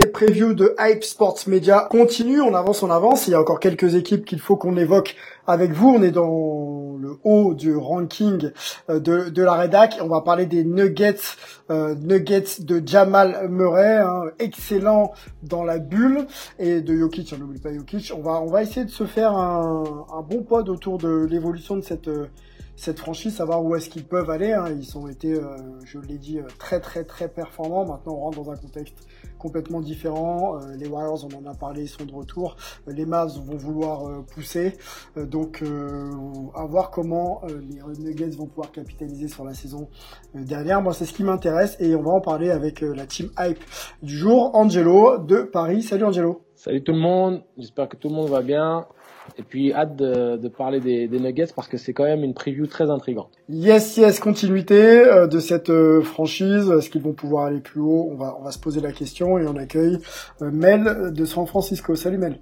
Les 0.00 0.06
previews 0.06 0.54
de 0.54 0.76
Hype 0.78 1.02
Sports 1.02 1.40
Media 1.48 1.88
continuent, 1.90 2.42
on 2.42 2.54
avance, 2.54 2.84
on 2.84 2.90
avance. 2.90 3.26
Il 3.26 3.32
y 3.32 3.34
a 3.34 3.40
encore 3.40 3.58
quelques 3.58 3.96
équipes 3.96 4.24
qu'il 4.24 4.38
faut 4.38 4.54
qu'on 4.56 4.76
évoque 4.76 5.16
avec 5.44 5.72
vous. 5.72 5.88
On 5.88 6.02
est 6.04 6.12
dans 6.12 6.96
le 7.00 7.18
haut 7.24 7.52
du 7.54 7.74
ranking 7.74 8.52
euh, 8.90 9.00
de, 9.00 9.28
de 9.28 9.42
la 9.42 9.54
rédac. 9.54 9.98
On 10.00 10.06
va 10.06 10.20
parler 10.20 10.46
des 10.46 10.62
Nuggets, 10.62 11.16
euh, 11.70 11.96
Nuggets 11.96 12.60
de 12.60 12.80
Jamal 12.86 13.48
Murray, 13.48 13.96
hein, 13.96 14.26
excellent 14.38 15.10
dans 15.42 15.64
la 15.64 15.80
bulle, 15.80 16.28
et 16.60 16.80
de 16.80 16.94
Jokic, 16.96 17.34
on 17.34 17.40
n'oublie 17.40 17.58
pas 17.58 17.74
Jokic. 17.74 18.12
On 18.16 18.22
va, 18.22 18.40
on 18.40 18.46
va 18.46 18.62
essayer 18.62 18.84
de 18.84 18.90
se 18.90 19.04
faire 19.04 19.32
un, 19.32 20.06
un 20.14 20.22
bon 20.22 20.44
pod 20.44 20.68
autour 20.68 20.98
de 20.98 21.26
l'évolution 21.28 21.74
de 21.74 21.82
cette 21.82 22.08
cette 22.78 23.00
franchise, 23.00 23.34
savoir 23.34 23.64
où 23.64 23.74
est-ce 23.74 23.90
qu'ils 23.90 24.04
peuvent 24.04 24.30
aller. 24.30 24.52
Hein. 24.52 24.66
Ils 24.70 24.96
ont 24.96 25.08
été, 25.08 25.34
euh, 25.34 25.56
je 25.84 25.98
l'ai 25.98 26.16
dit, 26.16 26.38
euh, 26.38 26.44
très 26.58 26.78
très 26.78 27.02
très 27.02 27.26
performants. 27.26 27.84
Maintenant, 27.84 28.12
on 28.12 28.20
rentre 28.20 28.40
dans 28.40 28.52
un 28.52 28.56
contexte 28.56 28.94
complètement 29.38 29.80
différent. 29.80 30.56
Euh, 30.56 30.76
les 30.76 30.86
Warriors, 30.86 31.24
on 31.24 31.36
en 31.38 31.50
a 31.50 31.54
parlé, 31.54 31.82
ils 31.82 31.88
sont 31.88 32.04
de 32.04 32.12
retour. 32.12 32.56
Euh, 32.86 32.92
les 32.92 33.06
Mavs 33.06 33.38
vont 33.38 33.56
vouloir 33.56 34.06
euh, 34.06 34.22
pousser. 34.34 34.76
Euh, 35.16 35.26
donc, 35.26 35.62
à 36.54 36.64
voir 36.64 36.90
comment 36.90 37.42
les 37.46 38.02
Nuggets 38.02 38.36
vont 38.36 38.46
pouvoir 38.46 38.72
capitaliser 38.72 39.28
sur 39.28 39.44
la 39.44 39.54
saison 39.54 39.88
dernière. 40.34 40.82
Moi, 40.82 40.92
c'est 40.92 41.04
ce 41.04 41.12
qui 41.12 41.22
m'intéresse 41.22 41.76
et 41.80 41.94
on 41.94 42.02
va 42.02 42.10
en 42.10 42.20
parler 42.20 42.50
avec 42.50 42.80
la 42.80 43.06
team 43.06 43.30
Hype 43.38 43.58
du 44.02 44.16
jour, 44.16 44.54
Angelo 44.54 45.18
de 45.18 45.42
Paris. 45.42 45.82
Salut 45.82 46.04
Angelo. 46.04 46.42
Salut 46.54 46.82
tout 46.82 46.92
le 46.92 46.98
monde, 46.98 47.42
j'espère 47.56 47.88
que 47.88 47.96
tout 47.96 48.08
le 48.08 48.14
monde 48.14 48.28
va 48.28 48.42
bien. 48.42 48.86
Et 49.36 49.42
puis 49.42 49.72
hâte 49.72 49.96
de, 49.96 50.36
de 50.36 50.48
parler 50.48 50.80
des, 50.80 51.08
des 51.08 51.20
Nuggets 51.20 51.52
parce 51.54 51.68
que 51.68 51.76
c'est 51.76 51.92
quand 51.92 52.04
même 52.04 52.24
une 52.24 52.34
preview 52.34 52.66
très 52.66 52.90
intrigante. 52.90 53.30
Yes, 53.48 53.96
yes, 53.96 54.20
continuité 54.20 55.00
euh, 55.00 55.26
de 55.26 55.38
cette 55.38 55.70
euh, 55.70 56.02
franchise. 56.02 56.70
Est-ce 56.70 56.90
qu'ils 56.90 57.02
vont 57.02 57.12
pouvoir 57.12 57.46
aller 57.46 57.60
plus 57.60 57.80
haut? 57.80 58.08
On 58.10 58.16
va, 58.16 58.36
on 58.40 58.44
va 58.44 58.50
se 58.50 58.58
poser 58.58 58.80
la 58.80 58.92
question 58.92 59.38
et 59.38 59.46
on 59.46 59.56
accueille 59.56 59.98
euh, 60.42 60.50
Mel 60.50 61.12
de 61.12 61.24
San 61.24 61.46
Francisco. 61.46 61.94
Salut 61.94 62.18
Mel. 62.18 62.38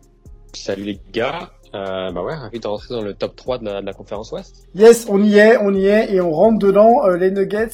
Salut 0.52 0.84
les 0.84 1.00
gars. 1.12 1.50
Euh, 1.74 2.10
bah 2.12 2.22
ouais, 2.22 2.34
ravi 2.34 2.60
de 2.60 2.66
rentrer 2.66 2.94
dans 2.94 3.02
le 3.02 3.12
top 3.12 3.36
3 3.36 3.58
de 3.58 3.64
la, 3.64 3.80
de 3.80 3.86
la 3.86 3.92
conférence 3.92 4.32
Ouest. 4.32 4.66
Yes, 4.74 5.06
on 5.10 5.22
y 5.22 5.36
est, 5.36 5.56
on 5.58 5.74
y 5.74 5.86
est 5.86 6.12
et 6.14 6.20
on 6.20 6.30
rentre 6.30 6.58
dedans. 6.58 7.04
Euh, 7.04 7.16
les 7.16 7.30
Nuggets, 7.30 7.68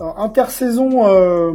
euh, 0.00 0.04
intersaison 0.16 1.06
euh, 1.06 1.52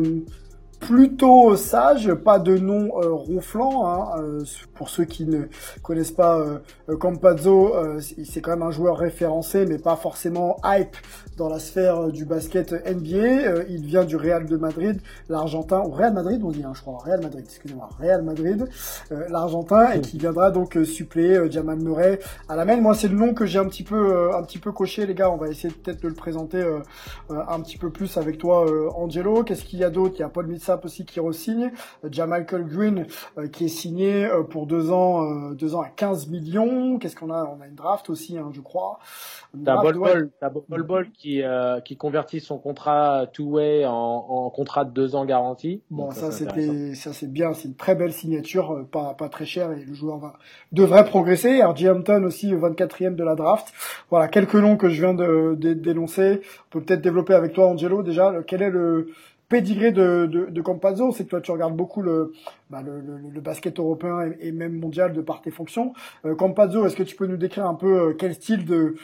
plutôt 0.86 1.56
sage, 1.56 2.14
pas 2.14 2.40
de 2.40 2.58
nom 2.58 2.92
euh, 3.02 3.14
ronflant. 3.14 3.88
Hein, 3.88 4.22
euh, 4.22 4.44
pour 4.76 4.90
ceux 4.90 5.06
qui 5.06 5.26
ne 5.26 5.44
connaissent 5.82 6.12
pas 6.12 6.40
euh, 6.40 6.98
Campazzo, 6.98 7.76
euh, 7.76 8.00
c'est 8.02 8.42
quand 8.42 8.52
même 8.52 8.64
un 8.64 8.72
joueur 8.72 8.98
référencé, 8.98 9.66
mais 9.66 9.78
pas 9.78 9.96
forcément 9.96 10.58
hype 10.66 10.96
dans 11.38 11.50
la 11.50 11.60
sphère 11.60 12.10
du 12.10 12.26
basket 12.26 12.72
NBA. 12.72 13.18
Euh, 13.18 13.64
il 13.70 13.86
vient 13.86 14.04
du 14.04 14.16
Real 14.16 14.46
de 14.46 14.58
Madrid, 14.58 15.02
l'Argentin, 15.30 15.82
ou 15.82 15.92
Real 15.92 16.14
Madrid, 16.14 16.42
on 16.44 16.52
dit, 16.52 16.64
hein, 16.64 16.74
je 16.76 16.82
crois, 16.82 16.98
Real 17.04 17.22
Madrid, 17.22 17.44
excusez-moi, 17.46 17.90
Real 18.00 18.22
Madrid, 18.22 18.68
euh, 19.12 19.26
l'Argentin, 19.30 19.92
et 19.92 20.02
qui 20.02 20.18
viendra 20.18 20.52
donc 20.52 20.78
suppléer 20.84 21.38
euh, 21.38 21.50
Jamal 21.50 21.80
Murray 21.80 22.20
à 22.50 22.56
la 22.56 22.66
main. 22.66 22.76
Moi, 22.78 22.94
c'est 22.94 23.08
le 23.08 23.16
nom 23.16 23.34
que 23.34 23.46
j'ai 23.46 23.60
un 23.60 23.66
petit 23.66 23.84
peu, 23.84 24.14
euh, 24.14 24.38
un 24.38 24.44
petit 24.44 24.60
peu 24.60 24.72
coché, 24.72 25.06
les 25.06 25.16
gars. 25.16 25.32
On 25.32 25.38
va 25.38 25.50
essayer 25.50 25.74
peut-être 25.74 26.02
de 26.02 26.08
le 26.08 26.14
présenter 26.14 26.58
euh, 26.58 26.80
euh, 27.32 27.42
un 27.48 27.60
petit 27.62 27.78
peu 27.78 27.90
plus 27.90 28.18
avec 28.18 28.38
toi, 28.38 28.66
euh, 28.68 28.90
Angelo. 28.96 29.44
Qu'est-ce 29.44 29.64
qu'il 29.64 29.80
y 29.80 29.84
a 29.84 29.90
d'autre? 29.90 30.16
Il 30.18 30.22
y 30.22 30.24
a 30.24 30.30
Paul 30.30 30.48
Millsap 30.74 30.86
aussi 30.86 31.06
qui 31.06 31.20
re-signe, 31.20 31.72
Jamalcol 32.10 32.66
Green 32.66 33.06
euh, 33.38 33.48
qui 33.48 33.66
est 33.66 33.70
signé 33.70 34.26
euh, 34.26 34.44
pour 34.44 34.66
deux 34.68 34.92
ans, 34.92 35.24
euh, 35.24 35.54
deux 35.54 35.76
ans 35.76 35.82
à 35.82 35.90
15 35.90 36.28
millions. 36.28 36.98
Qu'est-ce 36.98 37.16
qu'on 37.16 37.32
a? 37.32 37.44
On 37.58 37.62
a 37.62 37.68
une 37.68 37.76
draft 37.76 38.10
aussi, 38.10 38.38
hein, 38.38 38.50
je 38.54 38.62
crois. 38.62 39.00
T'as 39.64 39.74
draft, 39.76 39.84
Bol 39.94 39.98
ouais. 39.98 40.14
Bol, 40.14 40.30
t'as 40.40 40.50
Bol 40.50 40.84
Bol 40.84 41.08
qui, 41.12 41.44
euh, 41.44 41.80
qui 41.82 41.96
convertit 41.96 42.40
son 42.40 42.58
contrat 42.58 43.28
two-way 43.32 43.86
en, 43.86 43.92
en 43.94 44.50
contrat 44.50 44.84
de 44.86 44.92
deux 44.92 45.16
ans 45.16 45.26
garanti. 45.26 45.84
Bon, 45.92 46.06
Donc 46.06 46.14
ça 46.14 46.32
c'était, 46.32 46.96
ça 46.96 47.14
c'est 47.14 47.32
bien, 47.32 47.54
c'est 47.54 47.68
une 47.68 47.76
très 47.76 47.94
belle 47.96 48.14
signature, 48.14 48.86
pas 48.92 49.14
pas 49.14 49.30
très 49.30 49.46
cher 49.46 49.72
et 49.72 49.84
le 49.86 49.94
joueur 49.94 50.18
va 50.18 50.34
devrait 50.72 51.06
progresser. 51.06 51.62
RJ 51.64 51.86
Hampton 51.88 52.24
aussi, 52.24 52.54
24e 52.54 53.16
de 53.16 53.24
la 53.24 53.36
draft. 53.36 53.72
Voilà 54.10 54.28
quelques 54.28 54.56
noms 54.56 54.76
que 54.78 54.90
je 54.90 55.02
viens 55.02 55.14
de, 55.14 55.56
de- 55.56 55.74
d'énoncer. 55.74 56.42
On 56.68 56.80
peut 56.80 56.82
peut-être 56.86 57.02
développer 57.02 57.34
avec 57.36 57.54
toi, 57.54 57.68
Angelo, 57.68 58.02
déjà. 58.02 58.34
quel 58.48 58.62
est 58.64 58.70
le 58.72 59.10
pédigré 59.54 59.92
de, 59.92 60.26
de, 60.26 60.46
de 60.48 60.62
Campazzo 60.62 61.12
C'est 61.12 61.26
que 61.26 61.30
toi 61.30 61.40
tu 61.42 61.52
regardes 61.52 61.76
beaucoup 61.76 62.02
le, 62.02 62.34
bah, 62.72 62.82
basket 63.40 63.78
européen 63.78 64.32
et, 64.40 64.52
même 64.52 64.80
mondial 64.80 65.14
de 65.14 65.22
par 65.22 65.42
tes 65.42 65.52
fonctions. 65.52 65.94
Euh, 66.26 66.34
Campazzo, 66.34 66.88
est-ce 66.88 66.96
que 66.96 67.04
tu 67.04 67.16
peux 67.16 67.28
nous 67.28 67.38
décrire 67.38 67.68
un 67.68 67.76
peu 67.76 68.10
euh, 68.10 68.14
quel 68.14 68.34
style 68.34 68.66
de, 68.66 68.96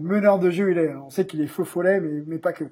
meneur 0.00 0.38
de 0.38 0.48
jeu 0.48 0.70
il 0.70 0.78
est? 0.78 0.94
On 0.94 1.10
sait 1.10 1.26
qu'il 1.26 1.42
est 1.42 1.46
feu 1.46 1.64
follet, 1.64 2.00
mais, 2.00 2.38
pas 2.38 2.54
que. 2.54 2.64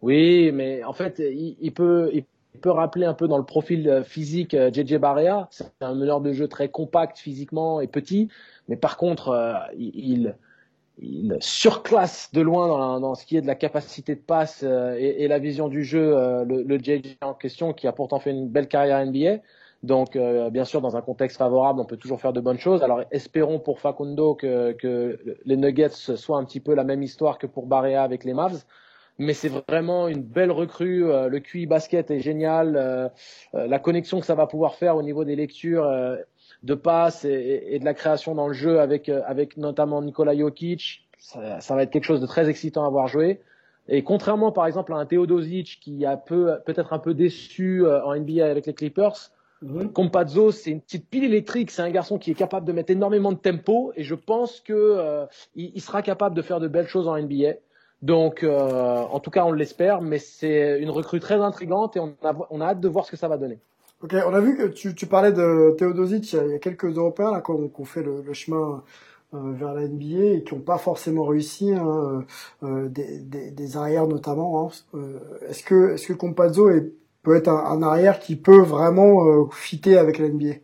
Oui, 0.00 0.52
mais 0.52 0.84
en 0.84 0.92
fait, 0.92 1.18
il, 1.18 1.72
peut, 1.72 2.08
il 2.12 2.24
peut 2.60 2.70
rappeler 2.70 3.04
un 3.04 3.14
peu 3.14 3.26
dans 3.26 3.38
le 3.38 3.44
profil 3.44 3.88
euh, 3.88 4.04
physique 4.04 4.54
euh, 4.54 4.70
JJ 4.72 4.94
Barea. 4.98 5.48
C'est 5.50 5.72
un 5.80 5.96
meneur 5.96 6.20
de 6.20 6.32
jeu 6.32 6.46
très 6.46 6.68
compact 6.68 7.18
physiquement 7.18 7.80
et 7.80 7.88
petit, 7.88 8.28
mais 8.68 8.76
par 8.76 8.96
contre, 8.96 9.66
il, 9.76 10.36
il 11.00 11.36
surclasse 11.40 12.32
de 12.32 12.40
loin 12.40 12.68
dans, 12.68 13.00
dans 13.00 13.14
ce 13.14 13.24
qui 13.24 13.36
est 13.36 13.40
de 13.40 13.46
la 13.46 13.54
capacité 13.54 14.14
de 14.14 14.20
passe 14.20 14.62
euh, 14.62 14.96
et, 14.98 15.24
et 15.24 15.28
la 15.28 15.38
vision 15.38 15.68
du 15.68 15.84
jeu 15.84 16.16
euh, 16.16 16.44
le, 16.44 16.62
le 16.62 16.78
JJ 16.78 17.16
en 17.22 17.34
question, 17.34 17.72
qui 17.72 17.86
a 17.86 17.92
pourtant 17.92 18.18
fait 18.18 18.30
une 18.30 18.48
belle 18.48 18.68
carrière 18.68 19.04
NBA. 19.04 19.42
Donc, 19.84 20.16
euh, 20.16 20.50
bien 20.50 20.64
sûr, 20.64 20.80
dans 20.80 20.96
un 20.96 21.02
contexte 21.02 21.36
favorable, 21.36 21.78
on 21.80 21.84
peut 21.84 21.96
toujours 21.96 22.20
faire 22.20 22.32
de 22.32 22.40
bonnes 22.40 22.58
choses. 22.58 22.82
Alors, 22.82 23.04
espérons 23.12 23.60
pour 23.60 23.78
Facundo 23.78 24.34
que, 24.34 24.72
que 24.72 25.20
les 25.44 25.56
Nuggets 25.56 25.90
soient 25.90 26.38
un 26.38 26.44
petit 26.44 26.60
peu 26.60 26.74
la 26.74 26.82
même 26.82 27.02
histoire 27.02 27.38
que 27.38 27.46
pour 27.46 27.66
Barea 27.66 28.02
avec 28.02 28.24
les 28.24 28.34
Mavs 28.34 28.64
mais 29.18 29.34
c'est 29.34 29.48
vraiment 29.48 30.08
une 30.08 30.22
belle 30.22 30.52
recrue. 30.52 31.10
Euh, 31.10 31.28
le 31.28 31.40
QI 31.40 31.66
basket 31.66 32.10
est 32.10 32.20
génial. 32.20 32.76
Euh, 32.76 33.08
euh, 33.54 33.66
la 33.66 33.78
connexion 33.78 34.20
que 34.20 34.26
ça 34.26 34.36
va 34.36 34.46
pouvoir 34.46 34.76
faire 34.76 34.96
au 34.96 35.02
niveau 35.02 35.24
des 35.24 35.36
lectures 35.36 35.90
de 36.62 36.74
passes 36.74 37.24
et, 37.24 37.74
et 37.74 37.78
de 37.78 37.84
la 37.84 37.94
création 37.94 38.34
dans 38.34 38.48
le 38.48 38.54
jeu 38.54 38.80
avec, 38.80 39.08
euh, 39.08 39.22
avec 39.26 39.56
notamment 39.56 40.02
Nikola 40.02 40.36
Jokic, 40.36 41.08
ça, 41.18 41.60
ça 41.60 41.74
va 41.74 41.82
être 41.82 41.90
quelque 41.90 42.04
chose 42.04 42.20
de 42.20 42.26
très 42.26 42.48
excitant 42.48 42.84
à 42.84 42.90
voir 42.90 43.08
jouer. 43.08 43.40
Et 43.88 44.02
contrairement 44.02 44.52
par 44.52 44.66
exemple 44.66 44.92
à 44.92 44.96
un 44.96 45.06
Teodosic 45.06 45.78
qui 45.80 46.04
a 46.04 46.16
peu, 46.16 46.58
peut-être 46.66 46.92
un 46.92 46.98
peu 46.98 47.14
déçu 47.14 47.84
euh, 47.84 48.04
en 48.04 48.16
NBA 48.16 48.44
avec 48.46 48.66
les 48.66 48.74
Clippers, 48.74 49.30
Compazzo, 49.92 50.52
c'est 50.52 50.70
une 50.70 50.80
petite 50.80 51.08
pile 51.08 51.24
électrique. 51.24 51.70
C'est 51.70 51.82
un 51.82 51.90
garçon 51.90 52.18
qui 52.18 52.30
est 52.30 52.34
capable 52.34 52.64
de 52.64 52.72
mettre 52.72 52.92
énormément 52.92 53.32
de 53.32 53.38
tempo 53.38 53.92
et 53.96 54.04
je 54.04 54.14
pense 54.14 54.60
que 54.60 54.72
euh, 54.72 55.26
il, 55.56 55.72
il 55.74 55.80
sera 55.80 56.02
capable 56.02 56.36
de 56.36 56.42
faire 56.42 56.60
de 56.60 56.68
belles 56.68 56.86
choses 56.86 57.08
en 57.08 57.20
NBA. 57.20 57.54
Donc, 58.00 58.44
euh, 58.44 59.02
en 59.02 59.18
tout 59.18 59.30
cas, 59.30 59.44
on 59.44 59.52
l'espère, 59.52 60.00
mais 60.00 60.18
c'est 60.18 60.80
une 60.80 60.90
recrue 60.90 61.18
très 61.18 61.40
intrigante 61.40 61.96
et 61.96 62.00
on 62.00 62.14
a, 62.22 62.36
on 62.50 62.60
a 62.60 62.66
hâte 62.66 62.80
de 62.80 62.88
voir 62.88 63.04
ce 63.04 63.10
que 63.10 63.16
ça 63.16 63.26
va 63.26 63.36
donner. 63.36 63.58
Ok, 64.02 64.14
on 64.26 64.32
a 64.34 64.40
vu 64.40 64.56
que 64.56 64.64
tu, 64.68 64.94
tu 64.94 65.06
parlais 65.06 65.32
de 65.32 65.74
Teodosic, 65.76 66.32
il 66.32 66.36
y 66.50 66.54
a- 66.54 66.58
quelques 66.60 66.84
Européens 66.96 67.32
là 67.32 67.40
qui 67.40 67.50
ont, 67.50 67.84
fait 67.84 68.02
le, 68.02 68.22
le 68.22 68.32
chemin 68.32 68.84
euh, 69.34 69.52
vers 69.52 69.74
la 69.74 69.82
NBA 69.82 70.24
et 70.36 70.44
qui 70.44 70.54
n'ont 70.54 70.60
pas 70.60 70.78
forcément 70.78 71.24
réussi, 71.24 71.72
hein, 71.72 72.24
euh, 72.62 72.88
des, 72.88 73.18
des, 73.20 73.50
des 73.50 73.76
arrières 73.76 74.06
notamment. 74.06 74.68
Hein. 74.68 74.70
Euh, 74.94 75.18
est-ce 75.48 75.64
que 75.64 75.94
est-ce 75.94 76.06
que 76.06 76.12
Compazzo 76.12 76.70
est, 76.70 76.92
peut 77.24 77.34
être 77.36 77.48
un, 77.48 77.56
un 77.72 77.82
arrière 77.82 78.20
qui 78.20 78.36
peut 78.36 78.60
vraiment 78.62 79.26
euh, 79.26 79.44
fitter 79.52 79.98
avec 79.98 80.18
la 80.18 80.28
NBA 80.28 80.54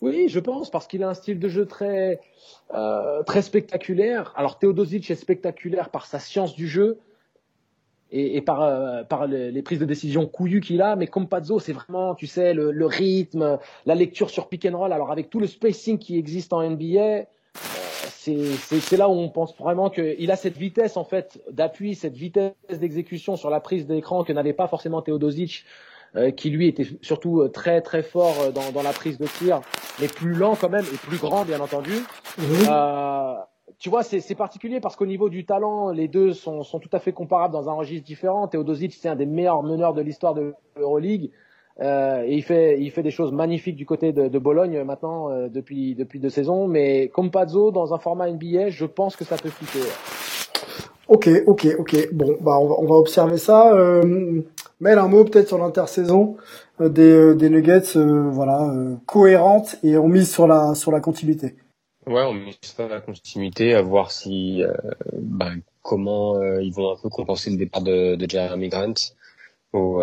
Oui, 0.00 0.26
je 0.28 0.40
pense, 0.40 0.68
parce 0.70 0.86
qu'il 0.88 1.04
a 1.04 1.08
un 1.10 1.14
style 1.14 1.38
de 1.38 1.48
jeu 1.48 1.66
très, 1.66 2.20
euh, 2.74 3.22
très 3.22 3.42
spectaculaire. 3.42 4.32
Alors, 4.36 4.58
Teodosic 4.58 5.08
est 5.10 5.14
spectaculaire 5.14 5.90
par 5.90 6.06
sa 6.06 6.18
science 6.18 6.54
du 6.56 6.66
jeu 6.68 6.98
et, 8.12 8.36
et 8.36 8.42
par, 8.42 8.62
euh, 8.62 9.02
par 9.02 9.26
les, 9.26 9.50
les 9.50 9.62
prises 9.62 9.80
de 9.80 9.84
décision 9.84 10.26
couillues 10.26 10.60
qu'il 10.60 10.82
a, 10.82 10.94
mais 10.96 11.06
Compazzo, 11.06 11.58
c'est 11.58 11.72
vraiment, 11.72 12.14
tu 12.14 12.26
sais, 12.26 12.54
le, 12.54 12.70
le 12.70 12.86
rythme, 12.86 13.58
la 13.86 13.94
lecture 13.94 14.30
sur 14.30 14.48
pick 14.48 14.64
and 14.66 14.76
roll. 14.76 14.92
Alors, 14.92 15.10
avec 15.10 15.30
tout 15.30 15.40
le 15.40 15.46
spacing 15.46 15.98
qui 15.98 16.18
existe 16.18 16.52
en 16.52 16.62
NBA, 16.62 17.00
euh, 17.00 17.24
c'est 18.20 18.96
là 18.96 19.08
où 19.08 19.12
on 19.12 19.28
pense 19.28 19.56
vraiment 19.56 19.90
qu'il 19.90 20.30
a 20.30 20.36
cette 20.36 20.56
vitesse 20.56 20.96
en 20.96 21.04
fait 21.04 21.40
d'appui, 21.50 21.94
cette 21.94 22.16
vitesse 22.16 22.52
d'exécution 22.70 23.36
sur 23.36 23.50
la 23.50 23.60
prise 23.60 23.86
d'écran 23.86 24.22
que 24.22 24.32
n'avait 24.32 24.52
pas 24.52 24.68
forcément 24.68 25.02
Teodosic, 25.02 25.64
euh, 26.14 26.30
qui 26.30 26.50
lui 26.50 26.68
était 26.68 26.86
surtout 27.00 27.40
euh, 27.40 27.48
très 27.48 27.80
très 27.80 28.02
fort 28.02 28.38
euh, 28.40 28.50
dans, 28.50 28.70
dans, 28.70 28.82
la 28.82 28.92
prise 28.92 29.16
de 29.16 29.26
tir, 29.26 29.62
mais 29.98 30.08
plus 30.08 30.34
lent 30.34 30.56
quand 30.60 30.68
même 30.68 30.84
et 30.84 30.96
plus 30.98 31.16
grand 31.16 31.46
bien 31.46 31.58
entendu. 31.58 31.94
Euh, 32.68 33.34
tu 33.78 33.90
vois, 33.90 34.02
c'est 34.02 34.34
particulier 34.34 34.80
parce 34.80 34.96
qu'au 34.96 35.06
niveau 35.06 35.28
du 35.28 35.44
talent, 35.44 35.90
les 35.90 36.08
deux 36.08 36.32
sont, 36.32 36.62
sont, 36.62 36.78
tout 36.78 36.90
à 36.92 36.98
fait 36.98 37.12
comparables 37.12 37.52
dans 37.52 37.68
un 37.68 37.72
registre 37.72 38.06
différent. 38.06 38.48
Teodosic, 38.48 38.94
c'est 38.94 39.08
un 39.08 39.16
des 39.16 39.26
meilleurs 39.26 39.62
meneurs 39.62 39.94
de 39.94 40.02
l'histoire 40.02 40.34
de 40.34 40.54
l'Euroleague. 40.76 41.30
Euh, 41.80 42.22
et 42.26 42.34
il 42.34 42.42
fait, 42.42 42.78
il 42.80 42.90
fait 42.90 43.02
des 43.02 43.10
choses 43.10 43.32
magnifiques 43.32 43.76
du 43.76 43.86
côté 43.86 44.12
de, 44.12 44.28
de 44.28 44.38
Bologne 44.38 44.82
maintenant 44.84 45.30
euh, 45.30 45.48
depuis 45.48 45.94
depuis 45.94 46.20
deux 46.20 46.28
saisons. 46.28 46.68
Mais 46.68 47.08
comme 47.08 47.30
Pazzo 47.30 47.70
dans 47.70 47.94
un 47.94 47.98
format 47.98 48.30
NBA, 48.30 48.68
je 48.68 48.84
pense 48.84 49.16
que 49.16 49.24
ça 49.24 49.36
peut 49.36 49.48
fitter. 49.48 49.88
Ok, 51.08 51.28
ok, 51.46 51.66
ok. 51.78 52.08
Bon, 52.12 52.36
bah 52.40 52.58
on 52.60 52.68
va, 52.68 52.74
on 52.78 52.86
va 52.86 52.94
observer 52.96 53.38
ça. 53.38 53.72
Euh, 53.74 54.42
Mel, 54.80 54.98
un 54.98 55.08
mot 55.08 55.24
peut-être 55.24 55.48
sur 55.48 55.58
l'intersaison 55.58 56.36
euh, 56.80 56.88
des, 56.88 57.10
euh, 57.10 57.34
des 57.34 57.50
Nuggets, 57.50 57.96
voilà, 57.96 58.72
cohérente 59.06 59.76
et 59.82 59.96
on 59.96 60.08
mise 60.08 60.30
sur 60.30 60.46
la 60.46 60.74
sur 60.74 60.92
la 60.92 61.00
continuité. 61.00 61.56
Ouais, 62.06 62.22
on 62.22 62.34
mise 62.34 62.58
sur 62.62 62.88
la 62.88 63.00
continuité, 63.00 63.74
à 63.74 63.82
voir 63.82 64.10
si, 64.10 64.62
bah, 65.12 65.52
comment 65.82 66.42
ils 66.58 66.72
vont 66.72 66.92
un 66.92 66.96
peu 67.00 67.08
compenser 67.08 67.50
le 67.50 67.56
départ 67.56 67.82
de, 67.82 68.16
de 68.16 68.28
Jeremy 68.28 68.68
Grant 68.68 68.94
au, 69.72 70.02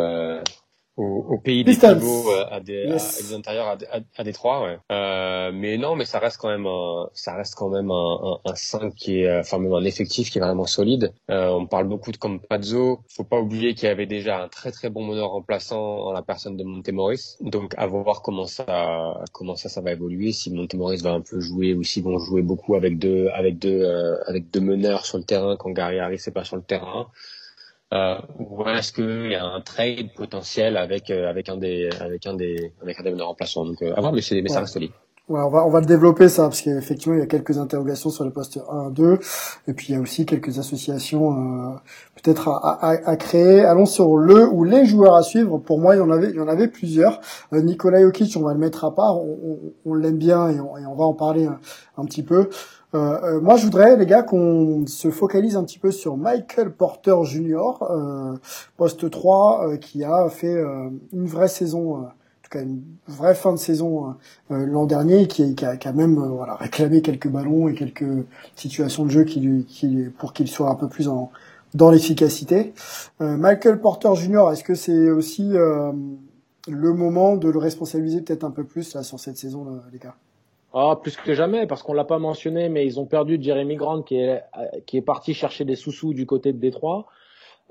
au, 1.00 1.26
au 1.30 1.38
pays 1.40 1.64
des 1.64 1.76
pivots 1.76 2.32
euh, 2.32 2.46
à 2.52 2.60
des, 2.60 2.84
yes. 2.86 3.20
à, 3.20 3.28
des 3.28 3.34
intérieurs 3.34 3.68
à, 3.68 3.78
à, 3.92 4.00
à 4.18 4.24
Détroit, 4.24 4.64
ouais. 4.64 4.78
Euh, 4.92 5.52
mais 5.54 5.78
non, 5.78 5.96
mais 5.96 6.06
ça 6.06 6.20
reste 6.20 6.38
quand 6.38 6.50
même 6.50 6.68
un, 6.68 7.10
ça 7.14 7.36
reste 7.36 7.56
quand 7.56 7.70
même 7.70 7.90
un, 7.90 8.20
un, 8.46 8.52
un 8.52 8.56
5 8.56 8.94
qui 8.96 9.22
est, 9.22 9.40
enfin 9.40 9.60
même 9.60 9.74
un 9.74 9.86
effectif 9.86 10.30
qui 10.30 10.40
est 10.40 10.42
vraiment 10.42 10.66
solide. 10.66 11.14
Euh, 11.32 11.50
on 11.50 11.66
parle 11.68 11.88
beaucoup 11.88 12.12
de 12.12 12.18
Campazzo. 12.18 13.00
Faut 13.08 13.24
pas 13.24 13.40
oublier 13.40 13.74
qu'il 13.74 13.88
y 13.88 13.92
avait 13.92 14.06
déjà 14.06 14.44
un 14.44 14.48
très 14.50 14.72
très 14.72 14.90
bon 14.90 15.06
meneur 15.06 15.30
remplaçant 15.30 15.80
en 15.80 16.12
la 16.12 16.22
personne 16.22 16.58
de 16.58 16.64
Montemoris. 16.64 17.38
Donc 17.42 17.74
à 17.78 17.88
voir 17.88 18.22
comment 18.22 18.46
ça, 18.46 19.24
comment 19.32 19.56
ça, 19.56 19.70
ça 19.70 19.82
va 19.82 19.94
évoluer. 19.94 20.34
Si 20.34 20.52
Montemoris 20.52 21.02
va 21.02 21.12
un 21.12 21.22
peu 21.22 21.40
jouer 21.40 21.74
ou 21.74 21.84
s'ils 21.84 22.04
vont 22.04 22.20
jouer 22.20 22.42
beaucoup 22.42 22.76
avec 22.76 23.00
deux, 23.00 23.30
avec 23.34 23.58
deux, 23.58 23.82
euh, 23.84 24.18
avec 24.28 24.52
deux 24.52 24.62
meneurs 24.62 25.06
sur 25.06 25.18
le 25.18 25.24
terrain 25.24 25.56
quand 25.58 25.72
Gary 25.72 26.00
Harris 26.00 26.22
n'est 26.28 26.34
pas 26.34 26.44
sur 26.44 26.58
le 26.58 26.64
terrain. 26.64 27.08
Euh, 27.92 28.20
ou 28.38 28.64
est-ce 28.68 28.94
qu'il 28.94 29.32
y 29.32 29.36
a 29.36 29.44
un 29.44 29.62
trade 29.62 30.14
potentiel 30.16 30.78
avec 30.78 31.10
euh, 31.10 31.28
avec 31.28 31.50
un 31.50 31.58
des 31.58 31.90
avec 32.00 32.28
un 32.28 32.36
des 32.36 32.72
avec 32.84 33.00
un 33.00 33.04
des 33.04 33.20
remplaçants 33.20 33.66
donc 33.66 33.82
euh, 33.82 33.96
à 33.96 34.02
voir 34.02 34.14
mais 34.14 34.22
c'est 34.22 34.40
mais 34.44 34.50
ça 34.50 34.60
reste 34.60 34.74
solide 34.74 34.92
Ouais, 35.30 35.42
on 35.42 35.50
va, 35.52 35.64
on 35.64 35.70
va 35.70 35.80
le 35.80 35.86
développer 35.86 36.28
ça, 36.28 36.44
parce 36.44 36.60
qu'effectivement, 36.62 37.16
il 37.16 37.20
y 37.20 37.24
a 37.24 37.28
quelques 37.28 37.60
interrogations 37.60 38.10
sur 38.10 38.26
le 38.26 38.32
poste 38.32 38.60
1 38.68 38.90
2, 38.90 39.20
et 39.68 39.74
puis 39.74 39.90
il 39.90 39.94
y 39.94 39.96
a 39.96 40.02
aussi 40.02 40.26
quelques 40.26 40.58
associations 40.58 41.34
euh, 41.34 41.76
peut-être 42.16 42.48
à, 42.48 42.80
à, 42.82 43.08
à, 43.08 43.16
créer. 43.16 43.64
Allons 43.64 43.86
sur 43.86 44.18
le 44.18 44.48
ou 44.52 44.64
les 44.64 44.86
joueurs 44.86 45.14
à 45.14 45.22
suivre. 45.22 45.60
Pour 45.60 45.78
moi, 45.78 45.96
il 45.96 46.00
y 46.00 46.02
en 46.02 46.10
avait, 46.10 46.32
il 46.32 46.36
y 46.36 46.40
en 46.40 46.48
avait 46.48 46.68
plusieurs. 46.68 47.22
Euh, 47.54 47.62
Nikola 47.62 48.02
Jokic, 48.02 48.36
on 48.38 48.42
va 48.42 48.54
le 48.54 48.60
mettre 48.60 48.86
à 48.86 48.96
part, 48.96 49.20
on, 49.20 49.38
on, 49.86 49.92
on 49.92 49.94
l'aime 49.94 50.18
bien 50.18 50.50
et 50.50 50.60
on, 50.60 50.76
et 50.78 50.86
on, 50.88 50.96
va 50.96 51.04
en 51.04 51.14
parler 51.14 51.46
un, 51.46 51.60
un 52.00 52.06
petit 52.06 52.24
peu. 52.24 52.50
Euh, 52.96 53.20
euh, 53.24 53.42
moi, 53.42 53.56
je 53.56 53.66
voudrais, 53.66 53.98
les 53.98 54.06
gars, 54.06 54.24
qu'on 54.24 54.86
se 54.88 55.12
focalise 55.12 55.56
un 55.56 55.64
petit 55.64 55.80
peu 55.80 55.92
sur 55.92 56.18
Michael 56.18 56.72
Porter 56.72 57.16
Jr., 57.24 57.84
euh, 57.90 58.36
poste 58.78 59.10
3, 59.10 59.78
qui 59.78 60.04
a 60.04 60.30
fait 60.30 60.60
une 61.14 61.28
vraie 61.28 61.48
saison 61.48 62.10
une 62.56 62.82
vraie 63.08 63.36
fin 63.36 63.52
de 63.52 63.58
saison 63.58 64.16
euh, 64.52 64.66
l'an 64.66 64.86
dernier, 64.86 65.28
qui, 65.28 65.56
qui, 65.56 65.66
a, 65.66 65.78
qui, 65.78 65.88
a, 65.88 65.94
même 65.94 66.18
euh, 66.18 66.28
voilà 66.28 66.56
réclamé 66.56 67.02
quelques 67.02 67.28
ballons 67.28 67.68
et 67.68 67.76
quelques 67.76 68.26
situations 68.56 69.06
de 69.06 69.12
jeu 69.12 69.24
qui, 69.24 69.66
qui 69.68 70.06
pour 70.18 70.34
qu'il 70.34 70.48
soit 70.48 70.70
un 70.70 70.76
peu 70.76 70.88
plus 70.88 71.08
en, 71.08 71.32
dans 71.74 71.92
l'efficacité. 71.92 72.74
Euh, 73.22 73.38
Michael 73.38 73.80
Porter 73.80 74.16
Jr. 74.16 74.52
Est-ce 74.52 74.64
que 74.64 74.76
c'est 74.76 75.10
aussi 75.10 75.52
le 75.52 76.94
moment 76.94 77.36
de 77.36 77.50
le 77.50 77.60
responsabiliser 77.60 78.22
peut-être 78.22 78.44
un 78.44 78.52
peu 78.52 78.64
plus 78.64 78.94
là 78.94 79.04
sur 79.04 79.20
cette 79.20 79.38
saison, 79.38 79.82
les 79.92 80.00
gars? 80.00 80.16
Ah, 80.74 81.00
plus 81.02 81.18
que 81.18 81.34
jamais, 81.34 81.66
parce 81.68 81.84
qu'on 81.84 81.94
l'a 81.94 82.06
pas 82.06 82.20
mentionné, 82.20 82.70
mais 82.70 82.86
ils 82.86 83.00
ont 83.00 83.06
perdu 83.06 83.38
Jeremy 83.42 83.76
Grant 83.76 84.02
qui 84.02 84.18
est, 84.18 84.44
qui 84.86 84.98
est 84.98 85.02
parti 85.02 85.34
chercher 85.34 85.66
des 85.66 85.76
sous-sous 85.76 86.14
du 86.14 86.26
côté 86.26 86.54
de 86.54 86.60
Détroit. 86.60 87.08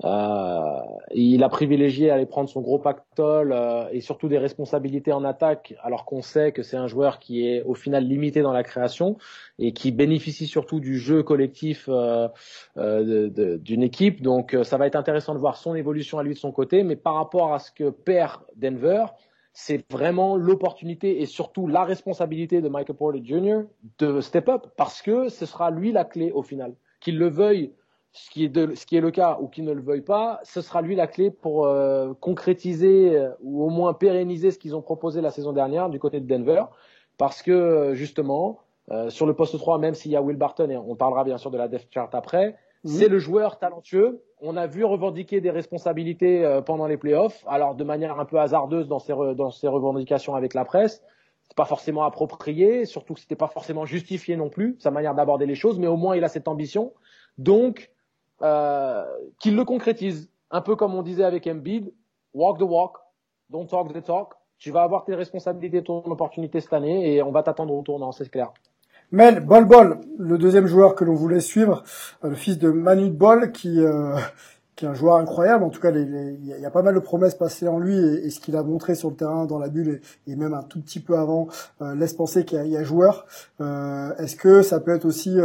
Euh, 0.05 0.79
il 1.13 1.43
a 1.43 1.49
privilégié 1.49 2.09
aller 2.09 2.25
prendre 2.25 2.47
son 2.47 2.61
gros 2.61 2.79
pactole 2.79 3.51
euh, 3.51 3.89
et 3.91 3.99
surtout 3.99 4.29
des 4.29 4.37
responsabilités 4.37 5.11
en 5.11 5.25
attaque, 5.25 5.75
alors 5.83 6.05
qu'on 6.05 6.21
sait 6.21 6.53
que 6.53 6.63
c'est 6.63 6.77
un 6.77 6.87
joueur 6.87 7.19
qui 7.19 7.45
est 7.45 7.63
au 7.63 7.73
final 7.73 8.05
limité 8.05 8.41
dans 8.41 8.53
la 8.53 8.63
création 8.63 9.17
et 9.57 9.73
qui 9.73 9.91
bénéficie 9.91 10.47
surtout 10.47 10.79
du 10.79 10.97
jeu 10.97 11.21
collectif 11.21 11.89
euh, 11.89 12.29
euh 12.77 13.57
d'une 13.57 13.83
équipe. 13.83 14.21
Donc 14.21 14.55
ça 14.63 14.77
va 14.77 14.87
être 14.87 14.95
intéressant 14.95 15.33
de 15.33 15.39
voir 15.39 15.57
son 15.57 15.75
évolution 15.75 16.17
à 16.17 16.23
lui 16.23 16.33
de 16.33 16.39
son 16.39 16.51
côté, 16.51 16.83
mais 16.83 16.95
par 16.95 17.15
rapport 17.15 17.53
à 17.53 17.59
ce 17.59 17.71
que 17.71 17.89
perd 17.89 18.41
Denver, 18.55 19.05
c'est 19.53 19.91
vraiment 19.91 20.35
l'opportunité 20.35 21.21
et 21.21 21.25
surtout 21.25 21.67
la 21.67 21.83
responsabilité 21.83 22.61
de 22.61 22.69
Michael 22.69 22.95
Porter 22.95 23.21
Jr. 23.23 23.61
de 23.97 24.21
step 24.21 24.49
up 24.49 24.67
parce 24.77 25.01
que 25.01 25.29
ce 25.29 25.45
sera 25.45 25.71
lui 25.71 25.91
la 25.91 26.05
clé 26.05 26.31
au 26.31 26.43
final. 26.43 26.75
Qu'il 26.99 27.17
le 27.17 27.29
veuille 27.29 27.73
ce 28.11 28.29
qui 28.29 28.45
est, 28.45 28.49
de, 28.49 28.73
ce 28.75 28.85
qui 28.85 28.95
est 28.95 29.01
le 29.01 29.11
cas 29.11 29.37
ou 29.39 29.47
qui 29.47 29.61
ne 29.61 29.71
le 29.71 29.81
veuille 29.81 30.01
pas, 30.01 30.39
ce 30.43 30.61
sera 30.61 30.81
lui 30.81 30.95
la 30.95 31.07
clé 31.07 31.29
pour 31.29 31.65
euh, 31.65 32.13
concrétiser 32.19 33.15
euh, 33.15 33.29
ou 33.41 33.63
au 33.63 33.69
moins 33.69 33.93
pérenniser 33.93 34.51
ce 34.51 34.57
qu'ils 34.57 34.75
ont 34.75 34.81
proposé 34.81 35.21
la 35.21 35.31
saison 35.31 35.53
dernière 35.53 35.89
du 35.89 35.99
côté 35.99 36.19
de 36.19 36.27
Denver. 36.27 36.63
Parce 37.17 37.41
que 37.41 37.51
euh, 37.51 37.93
justement, 37.93 38.59
sur 39.09 39.27
le 39.27 39.35
poste 39.35 39.55
3, 39.55 39.77
même 39.77 39.93
s'il 39.93 40.11
y 40.11 40.15
a 40.15 40.21
Will 40.21 40.35
Barton, 40.37 40.67
et 40.71 40.75
on 40.75 40.95
parlera 40.95 41.23
bien 41.23 41.37
sûr 41.37 41.51
de 41.51 41.59
la 41.59 41.67
depth 41.67 41.93
chart 41.93 42.09
après, 42.13 42.55
mhm. 42.83 42.91
c'est 42.91 43.07
le 43.07 43.19
joueur 43.19 43.59
talentueux. 43.59 44.23
On 44.41 44.55
a 44.55 44.67
vu 44.67 44.85
revendiquer 44.85 45.41
des 45.41 45.51
responsabilités 45.51 46.61
pendant 46.65 46.87
les 46.87 46.97
playoffs, 46.97 47.43
alors 47.47 47.75
de 47.75 47.83
manière 47.83 48.19
un 48.19 48.25
peu 48.25 48.39
hasardeuse 48.39 48.87
dans 48.87 48.99
ses, 48.99 49.13
dans 49.35 49.51
ses 49.51 49.67
revendications 49.67 50.33
avec 50.33 50.53
la 50.53 50.63
presse. 50.63 51.03
C'est 51.49 51.57
pas 51.57 51.65
forcément 51.65 52.03
approprié, 52.03 52.85
surtout 52.85 53.15
que 53.15 53.19
c'était 53.19 53.35
pas 53.35 53.47
forcément 53.47 53.85
justifié 53.85 54.37
non 54.37 54.49
plus, 54.49 54.77
sa 54.79 54.91
manière 54.91 55.15
d'aborder 55.15 55.45
les 55.45 55.55
choses, 55.55 55.79
mais 55.79 55.87
au 55.87 55.97
moins 55.97 56.15
il 56.15 56.23
a 56.23 56.29
cette 56.29 56.47
ambition. 56.47 56.93
Donc, 57.37 57.91
euh, 58.41 59.03
qu'il 59.39 59.55
le 59.55 59.65
concrétise. 59.65 60.29
Un 60.51 60.61
peu 60.61 60.75
comme 60.75 60.95
on 60.95 61.01
disait 61.01 61.23
avec 61.23 61.45
Embiid, 61.47 61.93
walk 62.33 62.59
the 62.59 62.63
walk, 62.63 62.97
don't 63.49 63.67
talk 63.67 63.91
the 63.93 64.03
talk. 64.03 64.33
Tu 64.57 64.71
vas 64.71 64.83
avoir 64.83 65.05
tes 65.05 65.15
responsabilités, 65.15 65.83
ton 65.83 66.03
opportunité 66.05 66.59
cette 66.59 66.73
année 66.73 67.13
et 67.13 67.21
on 67.23 67.31
va 67.31 67.43
t'attendre 67.43 67.73
au 67.73 67.81
tournant, 67.81 68.11
c'est 68.11 68.29
clair. 68.29 68.51
Mel, 69.11 69.39
Bol 69.39 69.65
Bol, 69.65 69.97
le 70.19 70.37
deuxième 70.37 70.67
joueur 70.67 70.93
que 70.93 71.03
l'on 71.03 71.15
voulait 71.15 71.39
suivre, 71.39 71.83
euh, 72.23 72.29
le 72.29 72.35
fils 72.35 72.59
de 72.59 72.69
Manu 72.69 73.09
Bol, 73.09 73.51
qui, 73.51 73.79
euh, 73.79 74.15
qui 74.75 74.85
est 74.85 74.87
un 74.87 74.93
joueur 74.93 75.15
incroyable. 75.15 75.63
En 75.63 75.69
tout 75.69 75.81
cas, 75.81 75.89
il 75.89 76.45
y 76.45 76.65
a 76.65 76.69
pas 76.69 76.83
mal 76.83 76.93
de 76.93 76.99
promesses 76.99 77.33
passées 77.33 77.67
en 77.67 77.79
lui 77.79 77.97
et, 77.97 78.29
ce 78.29 78.39
qu'il 78.39 78.55
a 78.55 78.61
montré 78.61 78.93
sur 78.93 79.09
le 79.09 79.15
terrain, 79.15 79.45
dans 79.45 79.57
la 79.57 79.69
bulle 79.69 80.01
et, 80.27 80.35
même 80.35 80.53
un 80.53 80.61
tout 80.61 80.79
petit 80.79 80.99
peu 80.99 81.17
avant, 81.17 81.47
euh, 81.81 81.95
laisse 81.95 82.13
penser 82.13 82.45
qu'il 82.45 82.63
y, 82.67 82.77
a 82.77 82.83
joueur. 82.83 83.25
Est-ce 83.59 84.35
que 84.35 84.61
ça 84.61 84.79
peut 84.79 84.93
être 84.93 85.05
aussi 85.05 85.37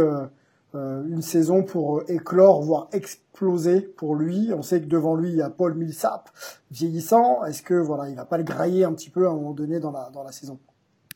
une 0.73 1.21
saison 1.23 1.63
pour 1.63 2.03
éclore, 2.07 2.61
voire 2.61 2.87
exploser 2.91 3.81
pour 3.81 4.13
lui? 4.13 4.51
On 4.53 4.61
sait 4.61 4.79
que 4.79 4.85
devant 4.85 5.15
lui, 5.15 5.29
il 5.29 5.37
y 5.37 5.41
a 5.41 5.49
Paul 5.49 5.73
Millsap 5.73 6.29
vieillissant. 6.69 7.43
Est-ce 7.45 7.63
que 7.63 7.73
voilà, 7.73 8.09
il 8.09 8.15
va 8.15 8.25
pas 8.25 8.37
le 8.37 8.43
grailler 8.43 8.83
un 8.83 8.93
petit 8.93 9.09
peu 9.09 9.25
à 9.25 9.31
un 9.31 9.33
moment 9.33 9.53
donné 9.53 9.79
dans 9.79 9.91
la, 9.91 10.11
dans 10.13 10.23
la 10.23 10.31
saison? 10.31 10.59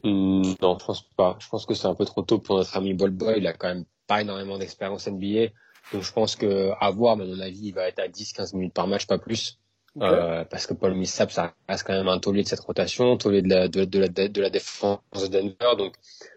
Hmm, 0.03 0.53
Non, 0.61 0.77
je 0.79 0.85
pense 0.85 1.01
pas. 1.15 1.37
Je 1.39 1.47
pense 1.49 1.65
que 1.65 1.73
c'est 1.73 1.87
un 1.87 1.95
peu 1.95 2.05
trop 2.05 2.21
tôt 2.21 2.39
pour 2.39 2.57
notre 2.57 2.75
ami 2.77 2.93
Ball 2.93 3.11
Boy. 3.11 3.35
Il 3.37 3.47
a 3.47 3.53
quand 3.53 3.67
même 3.67 3.85
pas 4.07 4.21
énormément 4.21 4.57
d'expérience 4.57 5.07
NBA. 5.07 5.47
Donc 5.93 6.03
je 6.03 6.11
pense 6.11 6.35
que 6.35 6.71
à 6.79 6.91
voir, 6.91 7.17
mais 7.17 7.23
à 7.23 7.27
mon 7.27 7.39
avis, 7.39 7.67
il 7.67 7.73
va 7.73 7.87
être 7.87 7.99
à 7.99 8.07
10-15 8.07 8.55
minutes 8.55 8.73
par 8.73 8.87
match, 8.87 9.07
pas 9.07 9.17
plus. 9.17 9.59
Euh, 10.01 10.45
parce 10.45 10.67
que 10.67 10.73
Paul 10.73 10.93
Millsap, 10.93 11.31
ça 11.31 11.53
reste 11.67 11.85
quand 11.85 11.93
même 11.93 12.07
un 12.07 12.19
taulier 12.19 12.43
de 12.43 12.47
cette 12.47 12.59
rotation, 12.59 13.17
taulier 13.17 13.41
de 13.41 13.49
la, 13.49 13.67
de, 13.67 13.85
de 13.85 13.99
la, 13.99 14.07
de 14.07 14.41
la 14.41 14.49
défense 14.49 14.99
de 15.13 15.27
Denver. 15.27 15.75
Donc 15.77 15.95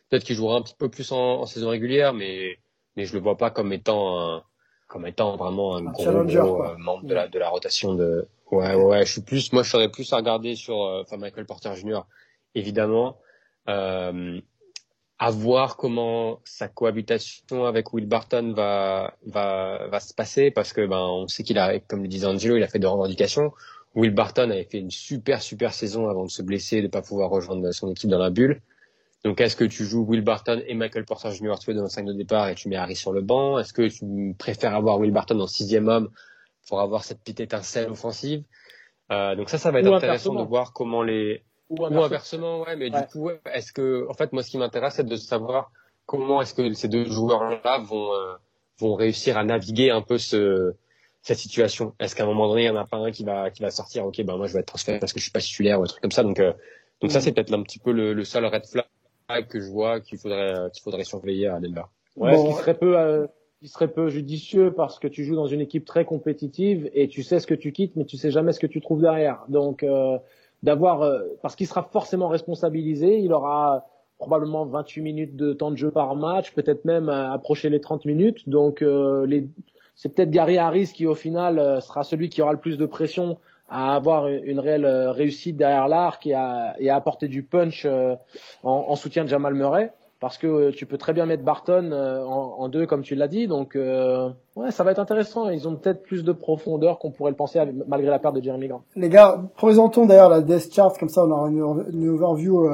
peut-être 0.09 0.25
qu'il 0.25 0.37
jouera 0.37 0.57
un 0.57 0.62
petit 0.62 0.75
peu 0.76 0.88
plus 0.88 1.12
en, 1.12 1.42
en 1.42 1.47
saison 1.47 1.69
régulière, 1.69 2.14
mais 2.14 2.59
mais 2.97 3.04
je 3.04 3.14
le 3.14 3.21
vois 3.21 3.37
pas 3.37 3.50
comme 3.50 3.73
étant 3.73 4.19
un, 4.21 4.42
comme 4.88 5.07
étant 5.07 5.37
vraiment 5.37 5.76
un, 5.76 5.85
gros, 5.85 6.07
euh, 6.07 6.76
membre 6.78 7.04
de 7.04 7.14
la 7.14 7.28
de 7.28 7.38
la 7.38 7.49
rotation 7.49 7.95
de 7.95 8.26
ouais 8.50 8.75
ouais 8.75 9.07
je 9.07 9.12
suis 9.12 9.23
plus 9.23 9.52
moi 9.52 9.62
je 9.62 9.71
serais 9.71 9.90
plus 9.90 10.12
à 10.12 10.16
regarder 10.16 10.54
sur 10.54 10.83
euh, 10.83 11.02
enfin 11.02 11.16
Michael 11.16 11.47
Porter 11.47 11.75
Jr 11.75 12.00
évidemment 12.54 13.16
euh, 13.69 14.40
à 15.19 15.31
voir 15.31 15.76
comment 15.76 16.40
sa 16.45 16.69
cohabitation 16.69 17.64
avec 17.64 17.92
Will 17.92 18.07
Barton 18.07 18.52
va 18.54 19.14
va 19.26 19.87
va 19.88 20.00
se 20.00 20.12
passer 20.14 20.50
parce 20.50 20.73
que 20.73 20.85
ben 20.87 20.99
on 20.99 21.28
sait 21.28 21.45
qu'il 21.45 21.59
a 21.59 21.78
comme 21.81 22.02
le 22.02 22.09
disait 22.09 22.26
Angelo 22.26 22.57
il 22.57 22.62
a 22.62 22.69
fait 22.69 22.78
de 22.78 22.87
revendications. 22.87 23.52
Will 23.95 24.12
Barton 24.12 24.50
avait 24.50 24.64
fait 24.64 24.78
une 24.78 24.90
super 24.90 25.42
super 25.42 25.75
saison 25.75 26.09
avant 26.09 26.25
de 26.25 26.31
se 26.31 26.42
blesser 26.42 26.78
et 26.78 26.83
de 26.83 26.88
pas 26.88 27.02
pouvoir 27.02 27.31
rejoindre 27.31 27.71
son 27.73 27.90
équipe 27.90 28.11
dans 28.11 28.19
la 28.19 28.31
bulle. 28.31 28.61
Donc, 29.25 29.40
est-ce 29.40 29.54
que 29.54 29.64
tu 29.64 29.85
joues 29.85 30.04
Will 30.04 30.23
Barton 30.23 30.61
et 30.66 30.75
Michael 30.75 31.04
Porter 31.04 31.31
Jr. 31.31 31.54
tous 31.64 31.73
dans 31.73 31.83
le 31.83 31.88
5 31.88 32.07
de 32.07 32.12
départ 32.12 32.49
et 32.49 32.54
tu 32.57 32.69
mets 32.69 32.76
Harry 32.76 32.97
sur 32.97 33.12
le 33.12 33.21
banc? 33.21 33.59
Est-ce 33.59 33.73
que 33.73 33.88
tu 33.88 34.35
préfères 34.37 34.75
avoir 34.75 34.99
Will 34.99 35.12
Barton 35.12 35.38
en 35.38 35.47
sixième 35.47 35.88
homme 35.88 36.11
pour 36.66 36.81
avoir 36.81 37.04
cette 37.04 37.21
petite 37.21 37.40
étincelle 37.40 37.88
offensive? 37.88 38.42
Euh, 39.12 39.37
Donc 39.37 39.49
ça, 39.49 39.59
ça 39.59 39.71
va 39.71 39.81
être 39.81 39.92
intéressant 39.92 40.35
de 40.35 40.42
voir 40.42 40.73
comment 40.73 41.02
les... 41.02 41.45
Ou 41.71 41.85
inversement, 41.87 42.62
ouais, 42.62 42.76
mais 42.76 42.90
du 42.90 43.00
coup, 43.11 43.31
est-ce 43.52 43.73
que... 43.73 44.07
En 44.09 44.14
fait, 44.14 44.33
moi, 44.33 44.42
ce 44.42 44.50
qui 44.50 44.59
m'intéresse, 44.59 44.95
c'est 44.95 45.07
de 45.07 45.16
savoir 45.16 45.71
comment 46.07 46.42
est-ce 46.42 46.54
que 46.54 46.73
ces 46.75 46.88
deux 46.88 47.04
joueurs-là 47.04 47.78
vont 47.78 48.11
vont 48.78 48.95
réussir 48.95 49.37
à 49.37 49.45
naviguer 49.45 49.90
un 49.90 50.02
peu 50.02 50.19
ce 50.19 50.75
cette 51.23 51.38
situation 51.38 51.95
Est-ce 52.00 52.16
qu'à 52.16 52.25
un 52.25 52.26
moment 52.26 52.49
donné, 52.49 52.62
il 52.62 52.66
y 52.66 52.71
en 52.71 52.76
a 52.76 52.85
pas 52.85 52.97
un 52.97 53.12
qui 53.12 53.25
va 53.25 53.50
qui 53.50 53.62
va 53.62 53.71
sortir 53.71 54.04
Ok, 54.04 54.21
ben 54.23 54.37
moi 54.37 54.47
je 54.49 54.54
vais 54.54 54.61
être 54.61 54.66
transféré 54.66 54.99
parce 54.99 55.12
que 55.12 55.21
je 55.21 55.25
suis 55.25 55.31
pas 55.31 55.40
titulaire 55.40 55.78
ou 55.78 55.85
un 55.85 55.87
truc 55.87 56.02
comme 56.02 56.11
ça. 56.11 56.25
Donc 56.25 56.40
donc 57.00 57.11
ça 57.11 57.21
c'est 57.21 57.33
peut-être 57.33 57.52
un 57.52 57.62
petit 57.62 57.78
peu 57.78 57.92
le, 57.92 58.12
le 58.12 58.25
seul 58.25 58.45
red 58.47 58.64
flag 58.66 58.87
que 59.49 59.61
je 59.61 59.71
vois 59.71 60.00
qu'il 60.00 60.19
faudrait 60.19 60.71
qu'il 60.73 60.83
faudrait 60.83 61.04
surveiller 61.04 61.49
à 61.49 61.61
Denver. 61.61 61.85
Ouais, 62.16 62.37
ce 62.37 62.47
qui 62.47 62.52
serait 62.54 62.78
peu 62.78 62.99
euh, 62.99 63.26
qui 63.61 63.69
serait 63.69 63.88
peu 63.88 64.09
judicieux 64.09 64.73
parce 64.73 64.99
que 64.99 65.09
tu 65.09 65.25
joues 65.25 65.37
dans 65.37 65.47
une 65.47 65.61
équipe 65.61 65.85
très 65.85 66.04
compétitive 66.04 66.90
et 66.92 67.09
tu 67.09 67.23
sais 67.23 67.40
ce 67.40 67.47
que 67.47 67.54
tu 67.54 67.73
quittes 67.73 67.97
mais 67.97 68.04
tu 68.04 68.16
sais 68.16 68.31
jamais 68.31 68.52
ce 68.52 68.61
que 68.61 68.66
tu 68.66 68.81
trouves 68.81 69.00
derrière. 69.00 69.45
Donc 69.49 69.83
euh, 69.83 70.19
d'avoir 70.62 71.02
euh, 71.02 71.21
parce 71.42 71.57
qu'il 71.57 71.66
sera 71.66 71.83
forcément 71.83 72.28
responsabilisé, 72.28 73.19
il 73.19 73.33
aura 73.33 73.87
probablement 74.19 74.64
28 74.64 75.02
minutes 75.02 75.37
de 75.37 75.52
temps 75.52 75.71
de 75.71 75.76
jeu 75.76 75.90
par 75.90 76.14
match, 76.14 76.52
peut-être 76.54 76.85
même 76.85 77.09
approcher 77.09 77.71
les 77.71 77.81
30 77.81 78.04
minutes. 78.04 78.49
Donc 78.49 78.81
les 78.81 79.49
c'est 79.97 80.14
peut-être 80.14 80.31
Gary 80.31 80.59
Harris 80.59 80.92
qui 80.95 81.07
au 81.07 81.16
final 81.16 81.83
sera 81.83 82.04
celui 82.04 82.28
qui 82.28 82.40
aura 82.40 82.52
le 82.52 82.61
plus 82.61 82.78
de 82.78 82.87
pression 82.87 83.38
à 83.69 83.97
avoir 83.97 84.28
une 84.28 84.61
réelle 84.61 84.87
réussite 84.87 85.57
derrière 85.57 85.88
l'arc 85.88 86.25
et 86.26 86.35
à, 86.35 86.76
et 86.78 86.88
à 86.88 86.95
apporter 86.95 87.26
du 87.26 87.42
punch 87.42 87.85
en, 87.85 88.19
en 88.62 88.95
soutien 88.95 89.25
de 89.25 89.28
Jamal 89.28 89.54
Murray 89.54 89.92
parce 90.23 90.38
que 90.38 90.47
euh, 90.47 90.71
tu 90.71 90.87
peux 90.87 90.99
très 90.99 91.12
bien 91.12 91.26
mettre 91.26 91.43
Barton 91.43 91.91
euh, 91.91 92.23
en, 92.25 92.69
deux 92.69 92.87
comme 92.87 93.02
tu 93.02 93.17
l'as 93.17 93.26
dit. 93.26 93.49
Donc 93.49 93.75
euh, 93.75 94.31
ouais 94.55 94.71
ça 94.71 94.85
va 94.85 94.93
être 94.93 95.00
intéressant. 95.00 95.50
Ils 95.50 95.67
ont 95.67 95.75
peut-être 95.75 96.05
plus 96.05 96.23
de 96.23 96.31
profondeur 96.31 97.00
qu'on 97.00 97.11
pourrait 97.11 97.33
le 97.33 97.37
penser 97.37 97.61
malgré 97.88 98.09
la 98.09 98.21
perte 98.21 98.37
de 98.37 98.41
Jeremy 98.41 98.69
Grant. 98.69 98.85
Les 98.95 99.09
gars 99.09 99.43
présentons 99.57 100.07
d'ailleurs 100.07 100.31
la 100.31 100.41
death 100.41 100.73
chart. 100.73 100.97
Comme 100.97 101.09
ça 101.09 101.25
on 101.25 101.31
aura 101.33 101.50
une, 101.50 102.09
overview 102.09 102.71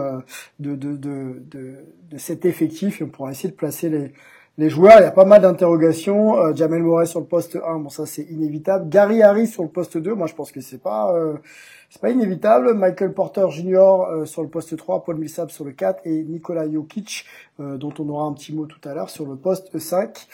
de, 0.60 0.76
de, 0.76 0.94
de, 0.94 1.42
de, 1.50 1.76
de 2.10 2.18
cet 2.18 2.44
effectif. 2.44 3.00
Et 3.00 3.04
on 3.04 3.08
pourra 3.08 3.30
essayer 3.30 3.48
de 3.48 3.56
placer 3.56 3.88
les 3.88 4.12
les 4.58 4.68
joueurs, 4.68 4.98
il 4.98 5.04
y 5.04 5.06
a 5.06 5.10
pas 5.10 5.24
mal 5.24 5.40
d'interrogations. 5.40 6.54
Jamel 6.54 6.82
Moret 6.82 7.06
sur 7.06 7.20
le 7.20 7.26
poste 7.26 7.56
1, 7.56 7.78
bon 7.78 7.88
ça 7.88 8.04
c'est 8.04 8.24
inévitable. 8.24 8.88
Gary 8.88 9.22
Harris 9.22 9.46
sur 9.46 9.62
le 9.62 9.68
poste 9.70 9.96
2, 9.96 10.14
moi 10.14 10.26
je 10.26 10.34
pense 10.34 10.52
que 10.52 10.60
c'est 10.60 10.82
pas 10.82 11.14
c'est 11.90 12.02
pas 12.02 12.10
inévitable. 12.10 12.74
Michael 12.74 13.12
Porter 13.14 13.48
Jr. 13.50 13.78
Euh, 13.78 14.24
sur 14.26 14.42
le 14.42 14.48
poste 14.48 14.76
3, 14.76 15.04
Paul 15.04 15.16
Millsap 15.16 15.50
sur 15.50 15.64
le 15.64 15.72
4 15.72 16.02
et 16.04 16.22
Nikola 16.22 16.70
Jokic, 16.70 17.24
euh, 17.60 17.76
dont 17.76 17.92
on 17.98 18.08
aura 18.08 18.24
un 18.24 18.32
petit 18.32 18.54
mot 18.54 18.66
tout 18.66 18.86
à 18.86 18.94
l'heure, 18.94 19.10
sur 19.10 19.26
le 19.26 19.36
poste 19.36 19.78
5. 19.78 20.26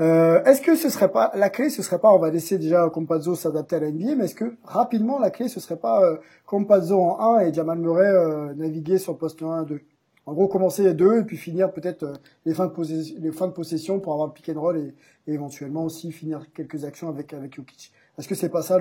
Euh, 0.00 0.42
est-ce 0.44 0.60
que 0.60 0.74
ce 0.74 0.90
serait 0.90 1.10
pas 1.10 1.32
la 1.34 1.48
clé 1.48 1.70
Ce 1.70 1.82
serait 1.82 1.98
pas, 1.98 2.12
on 2.12 2.18
va 2.18 2.30
laisser 2.30 2.58
déjà 2.58 2.88
Compazzo 2.90 3.34
s'adapter 3.34 3.76
à 3.76 3.80
la 3.80 3.90
NBA, 3.90 4.14
mais 4.16 4.24
est-ce 4.24 4.34
que 4.34 4.56
rapidement 4.64 5.18
la 5.18 5.30
clé 5.30 5.48
ce 5.48 5.58
serait 5.58 5.78
pas 5.78 6.02
euh, 6.02 6.16
Compazzo 6.44 7.00
en 7.00 7.36
1 7.36 7.40
et 7.40 7.54
Jamal 7.54 7.78
Murray 7.78 8.54
naviguer 8.56 8.98
sur 8.98 9.12
le 9.12 9.18
poste 9.18 9.42
1 9.42 9.62
et 9.62 9.66
2 9.66 9.80
En 10.26 10.34
gros, 10.34 10.48
commencer 10.48 10.82
les 10.82 10.94
deux 10.94 11.20
et 11.20 11.24
puis 11.24 11.36
finir 11.36 11.72
peut-être 11.72 12.12
les 12.44 12.52
fins 12.52 12.66
de 12.66 12.72
possession, 12.72 13.16
les 13.20 13.32
fins 13.32 13.46
de 13.46 13.52
possession 13.52 14.00
pour 14.00 14.12
avoir 14.12 14.26
le 14.28 14.32
pick 14.32 14.48
and 14.48 14.60
roll 14.60 14.76
et, 14.76 14.94
et 15.30 15.34
éventuellement 15.34 15.84
aussi 15.84 16.10
finir 16.12 16.46
quelques 16.52 16.84
actions 16.84 17.08
avec 17.08 17.32
avec 17.32 17.54
Jokic. 17.54 17.92
Est-ce 18.18 18.26
que 18.26 18.34
c'est 18.34 18.48
pas 18.48 18.62
ça 18.62 18.78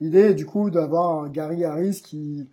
l'idée 0.00 0.34
du 0.34 0.44
coup 0.44 0.70
d'avoir 0.70 1.22
un 1.22 1.28
Gary 1.28 1.64
Harris 1.64 2.02
qui 2.04 2.48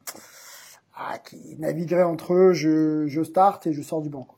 ah, 0.98 1.18
qui 1.18 1.58
naviguerait 1.60 2.04
entre 2.04 2.34
eux, 2.34 2.54
je, 2.54 3.06
je 3.08 3.22
start 3.22 3.68
et 3.68 3.74
je 3.74 3.82
sors 3.82 4.02
du 4.02 4.10
banc. 4.10 4.24
Quoi. 4.24 4.38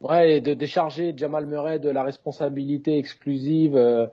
Ouais, 0.00 0.36
et 0.36 0.40
de 0.42 0.52
décharger 0.52 1.14
Jamal 1.16 1.46
Murray 1.46 1.78
de 1.78 1.88
la 1.88 2.02
responsabilité 2.02 2.98
exclusive. 2.98 3.76
Euh, 3.76 4.06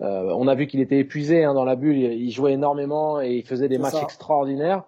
euh, 0.00 0.32
on 0.36 0.46
a 0.46 0.54
vu 0.54 0.68
qu'il 0.68 0.80
était 0.80 0.98
épuisé 0.98 1.42
hein, 1.44 1.54
dans 1.54 1.64
la 1.64 1.74
bulle, 1.74 1.96
il, 1.96 2.30
jouait 2.30 2.52
énormément 2.52 3.20
et 3.20 3.34
il 3.34 3.44
faisait 3.44 3.68
des 3.68 3.78
matchs 3.78 4.02
extraordinaires. 4.02 4.84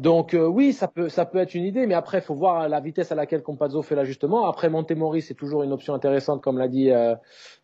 Donc 0.00 0.34
euh, 0.34 0.46
oui, 0.46 0.72
ça 0.72 0.88
peut 0.88 1.08
ça 1.08 1.24
peut 1.24 1.38
être 1.38 1.54
une 1.54 1.64
idée, 1.64 1.86
mais 1.86 1.94
après 1.94 2.18
il 2.18 2.22
faut 2.22 2.34
voir 2.34 2.68
la 2.68 2.80
vitesse 2.80 3.12
à 3.12 3.14
laquelle 3.14 3.42
Compazzo 3.42 3.82
fait 3.82 3.94
l'ajustement. 3.94 4.46
Après 4.46 4.68
Montemori, 4.68 5.22
c'est 5.22 5.34
toujours 5.34 5.62
une 5.62 5.72
option 5.72 5.94
intéressante, 5.94 6.42
comme 6.42 6.58
l'a 6.58 6.68
dit 6.68 6.90
euh, 6.90 7.14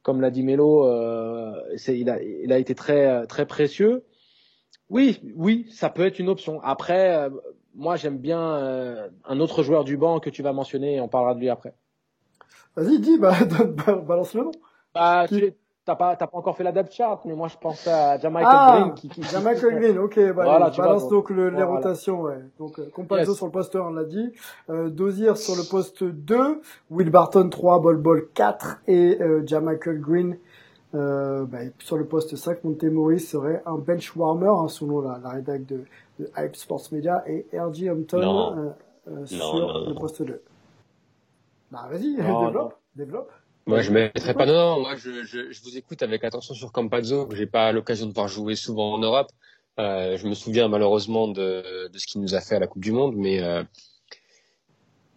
comme 0.02 0.20
l'a 0.20 0.30
dit 0.30 0.42
Melo. 0.42 0.86
Euh, 0.86 1.52
il 1.88 2.08
a 2.08 2.22
il 2.22 2.52
a 2.52 2.58
été 2.58 2.74
très 2.74 3.26
très 3.26 3.46
précieux. 3.46 4.04
Oui, 4.90 5.20
oui, 5.36 5.66
ça 5.70 5.90
peut 5.90 6.06
être 6.06 6.18
une 6.18 6.28
option. 6.28 6.60
Après, 6.62 7.14
euh, 7.14 7.30
moi 7.74 7.96
j'aime 7.96 8.18
bien 8.18 9.10
un 9.24 9.40
autre 9.40 9.62
joueur 9.62 9.84
du 9.84 9.96
banc 9.96 10.20
que 10.20 10.30
tu 10.30 10.42
vas 10.42 10.52
mentionner, 10.52 10.96
et 10.96 11.00
on 11.00 11.08
parlera 11.08 11.34
de 11.34 11.40
lui 11.40 11.50
après. 11.50 11.74
Vas-y, 12.76 13.00
dis, 13.00 13.18
bah, 13.18 13.36
balance 14.06 14.34
le 14.34 14.44
nom. 14.44 14.52
Bah, 14.94 15.26
T'as 15.88 15.96
pas, 15.96 16.16
t'as 16.16 16.26
pas 16.26 16.36
encore 16.36 16.54
fait 16.54 16.64
la 16.64 16.72
depth 16.72 16.92
chart, 16.92 17.22
mais 17.24 17.32
moi 17.32 17.48
je 17.48 17.56
pense 17.56 17.86
à 17.88 18.18
Jamaica 18.18 18.50
ah, 18.52 18.78
Green 18.78 18.92
qui, 18.92 19.08
qui, 19.08 19.22
Jamaica 19.22 19.70
Green, 19.70 19.96
ok, 19.96 20.16
bah, 20.34 20.44
voilà, 20.44 20.68
balance 20.68 21.08
donc 21.08 21.30
le, 21.30 21.48
les 21.48 21.62
rotations, 21.62 22.20
ouais. 22.20 22.44
Donc, 22.58 22.78
euh, 22.78 22.90
Compazzo 22.92 23.34
sur 23.34 23.46
le 23.46 23.52
poste 23.52 23.74
1, 23.74 23.80
on 23.80 23.90
l'a 23.92 24.04
dit. 24.04 24.30
Euh, 24.68 24.90
Dozier 24.90 25.34
sur 25.36 25.56
le 25.56 25.62
poste 25.66 26.04
2, 26.04 26.60
Will 26.90 27.08
Barton 27.08 27.48
3, 27.48 27.80
Bol 27.80 27.96
Bol 27.96 28.28
4 28.34 28.82
et 28.86 29.16
euh, 29.22 29.42
Jamaica 29.46 29.94
Green 29.94 30.36
euh, 30.94 31.46
bah, 31.46 31.60
sur 31.78 31.96
le 31.96 32.04
poste 32.04 32.36
5, 32.36 32.64
Montemori 32.64 33.18
serait 33.18 33.62
un 33.64 33.78
bench 33.78 34.14
warmer, 34.14 34.48
hein, 34.48 34.68
selon 34.68 35.00
la, 35.00 35.18
la 35.22 35.30
rédac 35.30 35.64
de, 35.64 35.84
de 36.18 36.30
Hype 36.36 36.54
Sports 36.54 36.84
Media 36.92 37.24
et 37.26 37.46
R.G. 37.58 37.88
Hampton 37.88 38.58
euh, 38.58 38.70
euh, 39.10 39.24
sur 39.24 39.88
le 39.88 39.94
poste 39.94 40.22
2. 40.22 40.42
Bah 41.70 41.86
vas-y, 41.90 42.16
développe, 42.16 42.74
développe. 42.94 43.32
Moi, 43.68 43.82
je 43.82 43.90
mettrais 43.90 44.32
pas. 44.32 44.46
Non, 44.46 44.54
non, 44.54 44.80
moi, 44.80 44.96
je, 44.96 45.24
je, 45.24 45.52
je, 45.52 45.62
vous 45.62 45.76
écoute 45.76 46.02
avec 46.02 46.24
attention 46.24 46.54
sur 46.54 46.72
Campazzo, 46.72 47.28
j'ai 47.34 47.46
pas 47.46 47.70
l'occasion 47.70 48.06
de 48.06 48.14
voir 48.14 48.26
jouer 48.26 48.56
souvent 48.56 48.94
en 48.94 48.98
Europe. 48.98 49.28
Euh, 49.78 50.16
je 50.16 50.26
me 50.26 50.34
souviens 50.34 50.68
malheureusement 50.68 51.28
de, 51.28 51.88
de 51.88 51.98
ce 51.98 52.06
qu'il 52.06 52.22
nous 52.22 52.34
a 52.34 52.40
fait 52.40 52.56
à 52.56 52.60
la 52.60 52.66
Coupe 52.66 52.82
du 52.82 52.92
Monde, 52.92 53.14
mais 53.14 53.42
euh, 53.42 53.62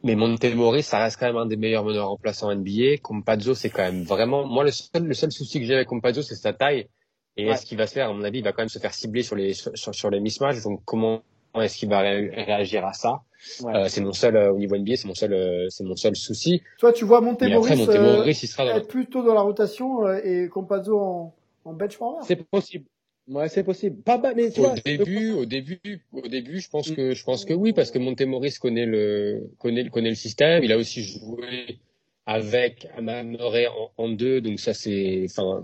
mais 0.04 0.16
Montemori, 0.16 0.84
ça 0.84 1.00
reste 1.00 1.18
quand 1.18 1.28
même 1.28 1.38
un 1.38 1.46
des 1.46 1.56
meilleurs 1.56 1.86
meneurs 1.86 2.10
remplaçants 2.10 2.54
NBA. 2.54 2.98
Campazzo, 3.02 3.56
c'est 3.56 3.70
quand 3.70 3.84
même 3.84 4.04
vraiment. 4.04 4.46
Moi, 4.46 4.66
le 4.66 4.72
seul, 4.72 5.06
le 5.06 5.14
seul 5.14 5.32
souci 5.32 5.60
que 5.62 5.66
j'ai 5.66 5.76
avec 5.76 5.88
Campazzo, 5.88 6.22
c'est 6.22 6.36
sa 6.36 6.52
taille. 6.52 6.90
Et 7.38 7.48
est-ce 7.48 7.66
qu'il 7.66 7.78
va 7.78 7.88
se 7.88 7.94
faire, 7.94 8.10
à 8.10 8.14
mon 8.14 8.24
avis, 8.24 8.40
il 8.40 8.44
va 8.44 8.52
quand 8.52 8.64
même 8.64 8.70
se 8.70 8.80
faire 8.80 8.94
cibler 8.94 9.24
sur 9.24 9.38
les 9.38 9.54
sur, 9.54 9.96
sur 9.96 10.10
les 10.10 10.20
mismatchs. 10.20 10.62
Donc, 10.64 10.82
comment 10.84 11.24
est-ce 11.60 11.78
qu'il 11.78 11.90
va 11.90 12.00
réagir 12.00 12.86
à 12.86 12.94
ça 12.94 13.22
euh, 13.66 13.88
C'est 13.90 14.02
mon 14.02 14.14
seul 14.14 14.36
euh, 14.36 14.54
au 14.54 14.58
niveau 14.58 14.78
NBA, 14.78 14.96
c'est 14.96 15.08
mon 15.08 15.16
seul, 15.16 15.34
euh, 15.34 15.68
c'est 15.70 15.84
mon 15.84 15.96
seul 15.96 16.16
souci. 16.16 16.62
Toi, 16.80 16.94
tu 16.94 17.04
vois 17.06 17.20
Montemoris, 17.22 17.78
Montemoris 17.78 18.44
il 18.44 18.48
sera 18.48 18.66
être 18.78 18.88
plutôt 18.88 19.24
dans 19.24 19.34
la 19.34 19.42
rotation 19.42 20.10
et 20.14 20.48
Compazzo 20.48 20.98
en, 20.98 21.36
en 21.66 21.74
bench 21.74 21.98
C'est 22.24 22.38
possible. 22.38 22.86
Ouais, 23.28 23.50
c'est 23.50 23.64
possible. 23.64 24.02
Pas 24.02 24.20
mais 24.36 24.50
tu 24.50 24.62
au 24.62 24.74
début, 24.84 25.32
au 25.32 25.46
début, 25.46 25.80
au 26.12 26.28
début, 26.28 26.60
je 26.60 26.70
pense 26.70 26.92
que 26.92 27.14
je 27.14 27.24
pense 27.24 27.46
que 27.46 27.54
oui, 27.54 27.72
parce 27.72 27.92
que 27.92 28.00
Montemoris 28.00 28.58
connaît 28.60 28.86
le 28.86 29.50
connaît 29.60 29.90
connaît 29.90 30.10
le 30.10 30.16
système. 30.16 30.64
Il 30.64 30.72
a 30.72 30.78
aussi 30.78 31.04
joué 31.04 31.80
avec 32.26 32.88
Murray 33.00 33.68
en, 33.68 33.92
en 33.98 34.10
deux, 34.10 34.42
donc 34.42 34.60
ça 34.60 34.74
c'est, 34.74 35.26
enfin, 35.30 35.64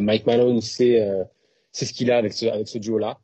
Mike 0.00 0.26
Malone, 0.26 0.60
c'est 0.60 1.06
c'est 1.70 1.84
ce 1.84 1.92
qu'il 1.92 2.10
a 2.10 2.16
avec 2.16 2.32
ce 2.32 2.46
avec 2.46 2.66
ce 2.66 2.78
duo 2.78 2.98
là. 2.98 3.18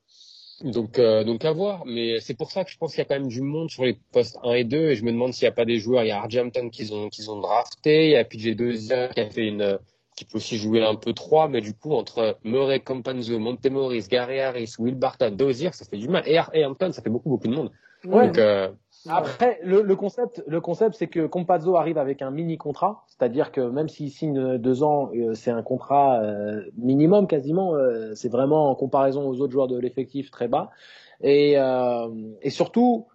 Donc, 0.64 0.98
euh, 0.98 1.24
donc 1.24 1.44
à 1.44 1.52
voir. 1.52 1.84
Mais 1.86 2.20
c'est 2.20 2.34
pour 2.34 2.50
ça 2.50 2.64
que 2.64 2.70
je 2.70 2.78
pense 2.78 2.92
qu'il 2.92 2.98
y 2.98 3.02
a 3.02 3.04
quand 3.04 3.18
même 3.18 3.28
du 3.28 3.42
monde 3.42 3.70
sur 3.70 3.84
les 3.84 3.98
postes 4.12 4.38
1 4.42 4.52
et 4.54 4.64
2. 4.64 4.90
Et 4.90 4.94
je 4.94 5.04
me 5.04 5.12
demande 5.12 5.32
s'il 5.32 5.44
n'y 5.44 5.50
a 5.50 5.52
pas 5.52 5.64
des 5.64 5.78
joueurs. 5.78 6.04
Il 6.04 6.08
y 6.08 6.10
a 6.10 6.18
Arjampton 6.18 6.70
qu'ils 6.70 6.94
ont, 6.94 7.08
qu'ils 7.08 7.30
ont 7.30 7.40
drafté. 7.40 8.06
Il 8.06 8.10
y 8.12 8.16
a 8.16 8.24
PJ 8.24 8.56
Dozier 8.56 9.08
qui 9.14 9.20
a 9.20 9.30
fait 9.30 9.46
une, 9.46 9.78
qui 10.16 10.24
peut 10.24 10.36
aussi 10.36 10.56
jouer 10.56 10.82
un 10.82 10.94
peu 10.94 11.12
3. 11.12 11.48
Mais 11.48 11.60
du 11.60 11.74
coup, 11.74 11.92
entre 11.92 12.38
Murray, 12.44 12.80
Campanzo, 12.80 13.38
Montemoris, 13.38 14.08
Gary 14.08 14.40
Harris, 14.40 14.74
Will 14.78 14.94
Barton, 14.94 15.30
Dozier, 15.30 15.70
ça 15.72 15.84
fait 15.84 15.98
du 15.98 16.08
mal. 16.08 16.22
Et, 16.26 16.38
et 16.54 16.64
Hampton, 16.64 16.92
ça 16.92 17.02
fait 17.02 17.10
beaucoup, 17.10 17.28
beaucoup 17.28 17.48
de 17.48 17.54
monde. 17.54 17.70
Ouais. 18.04 18.26
Donc, 18.26 18.38
euh, 18.38 18.70
après, 19.08 19.58
le, 19.64 19.82
le, 19.82 19.96
concept, 19.96 20.42
le 20.46 20.60
concept, 20.60 20.94
c'est 20.96 21.08
que 21.08 21.26
Compazzo 21.26 21.76
arrive 21.76 21.98
avec 21.98 22.22
un 22.22 22.30
mini 22.30 22.56
contrat, 22.56 23.04
c'est-à-dire 23.08 23.50
que 23.50 23.60
même 23.60 23.88
s'il 23.88 24.10
signe 24.10 24.58
deux 24.58 24.82
ans, 24.82 25.10
euh, 25.14 25.34
c'est 25.34 25.50
un 25.50 25.62
contrat 25.62 26.20
euh, 26.22 26.62
minimum 26.76 27.26
quasiment. 27.26 27.74
Euh, 27.74 28.14
c'est 28.14 28.28
vraiment 28.28 28.70
en 28.70 28.74
comparaison 28.74 29.28
aux 29.28 29.40
autres 29.40 29.52
joueurs 29.52 29.68
de 29.68 29.78
l'effectif 29.78 30.30
très 30.30 30.48
bas. 30.48 30.70
Et, 31.24 31.52
et 32.42 32.50
surtout, 32.50 33.06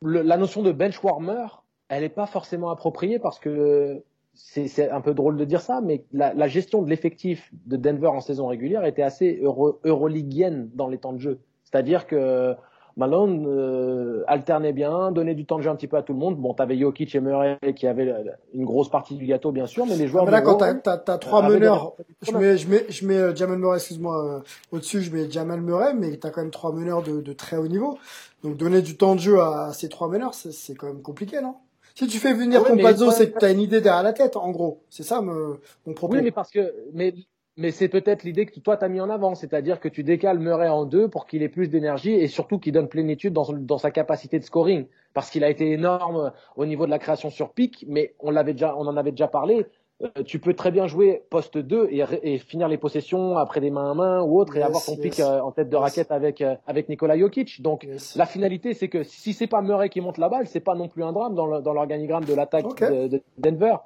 la 0.00 0.38
notion 0.38 0.62
de 0.62 0.72
bench 0.72 1.04
warmer, 1.04 1.46
elle 1.90 2.02
n'est 2.02 2.08
pas 2.08 2.24
forcément 2.24 2.70
appropriée 2.70 3.18
parce 3.18 3.38
que 3.38 4.02
c'est 4.32 4.88
un 4.88 5.02
peu 5.02 5.12
drôle 5.12 5.36
de 5.36 5.44
dire 5.44 5.60
ça, 5.60 5.82
mais 5.82 6.06
la, 6.12 6.32
la 6.32 6.48
gestion 6.48 6.80
de 6.80 6.88
l'effectif 6.88 7.50
de 7.66 7.76
Denver 7.76 8.06
en 8.06 8.20
saison 8.20 8.46
régulière 8.46 8.86
était 8.86 9.02
assez 9.02 9.38
euro, 9.42 9.80
euroliguienne 9.84 10.70
dans 10.72 10.88
les 10.88 10.96
temps 10.96 11.12
de 11.12 11.18
jeu. 11.18 11.40
C'est-à-dire 11.64 12.06
que 12.06 12.56
Malone 12.96 13.46
euh, 13.46 14.24
alternait 14.26 14.72
bien, 14.72 15.10
donnait 15.12 15.34
du 15.34 15.46
temps 15.46 15.56
de 15.56 15.62
jeu 15.62 15.70
un 15.70 15.76
petit 15.76 15.88
peu 15.88 15.96
à 15.96 16.02
tout 16.02 16.12
le 16.12 16.18
monde. 16.18 16.36
Bon, 16.36 16.54
t'avais 16.54 16.78
Jokic 16.78 17.14
et 17.14 17.20
Murray 17.20 17.58
qui 17.76 17.86
avaient 17.86 18.14
une 18.54 18.64
grosse 18.64 18.90
partie 18.90 19.16
du 19.16 19.26
gâteau, 19.26 19.52
bien 19.52 19.66
sûr, 19.66 19.86
mais 19.86 19.96
les 19.96 20.08
joueurs. 20.08 20.24
Mais 20.24 20.30
là, 20.30 20.42
quand 20.42 20.56
t'as 20.56 20.92
as, 21.06 21.18
trois 21.18 21.48
meneurs, 21.48 21.94
je 22.22 22.32
mets 22.32 22.56
je 22.56 22.68
mets 22.68 22.84
je 22.88 23.06
mets 23.06 23.16
euh, 23.16 23.34
Jamal 23.34 23.58
Murray, 23.58 23.76
excuse-moi, 23.76 24.24
euh, 24.24 24.40
au-dessus, 24.72 25.02
je 25.02 25.12
mets 25.12 25.30
Jamal 25.30 25.60
Murray, 25.60 25.94
mais 25.94 26.16
t'as 26.16 26.30
quand 26.30 26.42
même 26.42 26.50
trois 26.50 26.72
meneurs 26.72 27.02
de, 27.02 27.20
de, 27.20 27.32
très 27.32 27.56
haut 27.56 27.68
niveau. 27.68 27.98
Donc 28.42 28.56
donner 28.56 28.82
du 28.82 28.96
temps 28.96 29.14
de 29.14 29.20
jeu 29.20 29.40
à, 29.40 29.72
ces 29.72 29.88
trois 29.88 30.08
meneurs, 30.08 30.34
c'est 30.34 30.74
quand 30.74 30.88
même 30.88 31.02
compliqué, 31.02 31.40
non? 31.40 31.56
Si 31.94 32.06
tu 32.06 32.18
fais 32.18 32.32
venir 32.32 32.64
ton 32.64 32.76
Compazzo, 32.76 33.10
c'est 33.10 33.30
que 33.30 33.38
t'as 33.38 33.52
une 33.52 33.60
idée 33.60 33.80
derrière 33.80 34.02
la 34.02 34.14
tête, 34.14 34.36
en 34.36 34.50
gros. 34.50 34.82
C'est 34.88 35.02
ça 35.02 35.20
mon 35.20 35.58
propos. 35.94 36.14
Oui, 36.14 36.22
mais 36.22 36.30
parce 36.30 36.50
que 36.50 36.72
mais 36.94 37.14
mais 37.56 37.70
c'est 37.70 37.88
peut-être 37.88 38.22
l'idée 38.22 38.46
que 38.46 38.58
toi 38.60 38.76
t'as 38.76 38.88
mis 38.88 39.00
en 39.00 39.10
avant, 39.10 39.34
c'est-à-dire 39.34 39.80
que 39.80 39.88
tu 39.88 40.04
décales 40.04 40.38
Murray 40.38 40.68
en 40.68 40.84
deux 40.84 41.08
pour 41.08 41.26
qu'il 41.26 41.42
ait 41.42 41.48
plus 41.48 41.68
d'énergie 41.68 42.12
et 42.12 42.28
surtout 42.28 42.58
qu'il 42.58 42.72
donne 42.72 42.88
plénitude 42.88 43.32
dans, 43.32 43.52
dans 43.52 43.78
sa 43.78 43.90
capacité 43.90 44.38
de 44.38 44.44
scoring, 44.44 44.86
parce 45.14 45.30
qu'il 45.30 45.44
a 45.44 45.50
été 45.50 45.70
énorme 45.72 46.32
au 46.56 46.66
niveau 46.66 46.86
de 46.86 46.90
la 46.90 46.98
création 46.98 47.30
sur 47.30 47.52
pic, 47.52 47.84
mais 47.88 48.14
on 48.20 48.30
l'avait 48.30 48.52
déjà, 48.52 48.74
on 48.76 48.86
en 48.86 48.96
avait 48.96 49.10
déjà 49.10 49.28
parlé. 49.28 49.66
Euh, 50.02 50.22
tu 50.24 50.40
peux 50.40 50.54
très 50.54 50.70
bien 50.70 50.86
jouer 50.86 51.22
poste 51.30 51.58
2 51.58 51.88
et, 51.90 52.02
et, 52.22 52.38
finir 52.38 52.66
les 52.66 52.78
possessions 52.78 53.36
après 53.36 53.60
des 53.60 53.70
mains 53.70 53.92
à 53.92 53.94
main 53.94 54.22
ou 54.22 54.40
autre 54.40 54.56
et 54.56 54.62
avoir 54.62 54.84
ton 54.84 54.96
pic 54.96 55.20
euh, 55.20 55.40
en 55.40 55.52
tête 55.52 55.68
de 55.68 55.76
raquette 55.76 56.10
avec 56.10 56.40
euh, 56.40 56.56
avec 56.66 56.88
Nikola 56.88 57.16
Jokic. 57.16 57.62
Donc 57.62 57.86
la 58.16 58.26
finalité 58.26 58.74
c'est 58.74 58.88
que 58.88 59.04
si 59.04 59.32
c'est 59.32 59.46
pas 59.46 59.62
Murray 59.62 59.90
qui 59.90 60.00
monte 60.00 60.18
la 60.18 60.28
balle, 60.28 60.48
c'est 60.48 60.60
pas 60.60 60.74
non 60.74 60.88
plus 60.88 61.04
un 61.04 61.12
drame 61.12 61.34
dans 61.34 61.46
l'organigramme 61.72 62.24
de 62.24 62.34
l'attaque 62.34 62.80
de, 62.80 63.06
de, 63.06 63.22
Denver. 63.38 63.76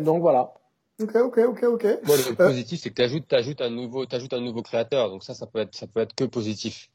Donc 0.00 0.22
voilà. 0.22 0.54
Ok, 1.02 1.16
ok, 1.16 1.38
ok, 1.48 1.62
ok. 1.64 1.86
Bon, 2.04 2.14
le 2.14 2.32
euh, 2.32 2.34
positif, 2.34 2.80
c'est 2.82 2.90
que 2.90 2.94
tu 2.96 3.02
ajoutes, 3.02 3.32
ajoutes, 3.32 3.60
un 3.60 3.70
nouveau, 3.70 4.04
ajoutes 4.10 4.32
un 4.32 4.40
nouveau 4.40 4.62
créateur. 4.62 5.08
Donc 5.08 5.24
ça, 5.24 5.34
ça 5.34 5.46
peut 5.46 5.60
être, 5.60 5.74
ça 5.74 5.86
peut 5.86 6.00
être 6.00 6.14
que 6.14 6.24
positif. 6.24 6.90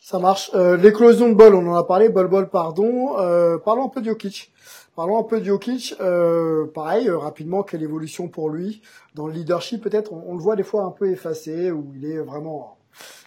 Ça 0.00 0.18
marche. 0.18 0.50
Euh, 0.54 0.76
L'éclosion 0.76 1.28
de 1.28 1.34
Ball, 1.34 1.54
on 1.54 1.66
en 1.66 1.74
a 1.74 1.84
parlé. 1.84 2.08
Ball, 2.08 2.28
Ball, 2.28 2.48
pardon. 2.50 3.18
Euh, 3.18 3.58
parlons 3.58 3.86
un 3.86 3.88
peu 3.88 4.00
de 4.00 4.06
Jokic. 4.06 4.52
Parlons 4.96 5.18
un 5.18 5.22
peu 5.22 5.40
de 5.40 5.44
Jokic. 5.44 5.94
Euh, 6.00 6.66
pareil, 6.66 7.08
euh, 7.08 7.16
rapidement, 7.16 7.62
quelle 7.62 7.82
évolution 7.82 8.28
pour 8.28 8.50
lui 8.50 8.82
dans 9.14 9.26
le 9.26 9.32
leadership? 9.32 9.82
Peut-être, 9.82 10.12
on, 10.12 10.22
on, 10.26 10.34
le 10.34 10.40
voit 10.40 10.56
des 10.56 10.62
fois 10.62 10.82
un 10.82 10.90
peu 10.90 11.10
effacé, 11.10 11.70
où 11.70 11.92
il 11.96 12.04
est 12.04 12.18
vraiment 12.18 12.76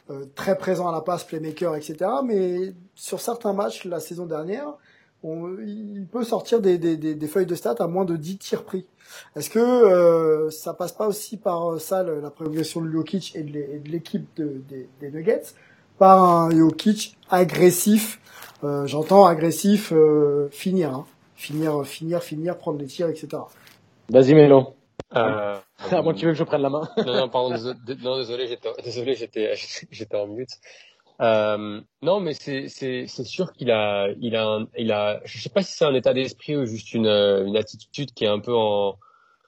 euh, 0.09 0.25
très 0.35 0.57
présent 0.57 0.87
à 0.87 0.91
la 0.91 1.01
passe, 1.01 1.25
playmaker, 1.25 1.75
etc. 1.75 1.97
Mais 2.23 2.73
sur 2.95 3.19
certains 3.19 3.53
matchs 3.53 3.83
la 3.83 3.99
saison 3.99 4.25
dernière, 4.25 4.73
on, 5.23 5.57
il 5.59 6.05
peut 6.11 6.23
sortir 6.23 6.61
des, 6.61 6.77
des, 6.77 6.97
des, 6.97 7.15
des, 7.15 7.27
feuilles 7.27 7.45
de 7.45 7.55
stats 7.55 7.75
à 7.79 7.87
moins 7.87 8.05
de 8.05 8.15
10 8.15 8.37
tirs 8.37 8.63
pris. 8.63 8.85
Est-ce 9.35 9.49
que 9.49 9.59
euh, 9.59 10.49
ça 10.49 10.73
passe 10.73 10.91
pas 10.91 11.07
aussi 11.07 11.37
par 11.37 11.73
euh, 11.73 11.79
ça 11.79 12.03
la 12.03 12.29
progression 12.29 12.81
de 12.81 12.91
Jokic 12.91 13.35
et 13.35 13.43
de 13.43 13.89
l'équipe 13.89 14.27
de, 14.35 14.61
des, 14.99 15.11
Nuggets 15.11 15.53
par 15.97 16.23
un 16.23 16.51
Jokic 16.51 17.17
agressif? 17.29 18.19
Euh, 18.63 18.85
J'entends 18.87 19.25
agressif 19.25 19.91
euh, 19.91 20.49
finir, 20.51 20.93
hein. 20.93 21.05
finir, 21.35 21.85
finir, 21.85 22.23
finir, 22.23 22.57
prendre 22.57 22.77
des 22.77 22.87
tirs, 22.87 23.07
etc. 23.07 23.43
Vas-y 24.09 24.33
Mélo. 24.33 24.75
Euh, 25.15 25.57
à 25.91 26.01
moins 26.01 26.13
que 26.13 26.19
tu 26.19 26.25
veux 26.25 26.31
que 26.31 26.37
je 26.37 26.43
prenne 26.43 26.61
la 26.61 26.69
main. 26.69 26.89
non, 26.97 27.13
non, 27.13 27.29
pardon, 27.29 27.49
désolé, 27.85 28.47
j'étais, 28.47 28.69
désolé, 28.83 29.15
j'étais, 29.15 29.53
j'étais 29.91 30.17
en 30.17 30.27
mute. 30.27 30.51
Euh, 31.19 31.81
non, 32.01 32.19
mais 32.19 32.33
c'est 32.33 33.07
sûr 33.07 33.53
qu'il 33.53 33.71
a 33.71 34.09
il 34.19 34.35
a 34.35 34.45
un, 34.45 34.67
il 34.77 34.91
a 34.91 35.19
je 35.25 35.39
sais 35.39 35.49
pas 35.49 35.63
si 35.63 35.73
c'est 35.73 35.85
un 35.85 35.95
état 35.95 36.13
d'esprit 36.13 36.55
ou 36.55 36.65
juste 36.65 36.93
une 36.93 37.07
une 37.07 37.57
attitude 37.57 38.13
qui 38.13 38.25
est 38.25 38.27
un 38.27 38.39
peu 38.39 38.55
en 38.55 38.97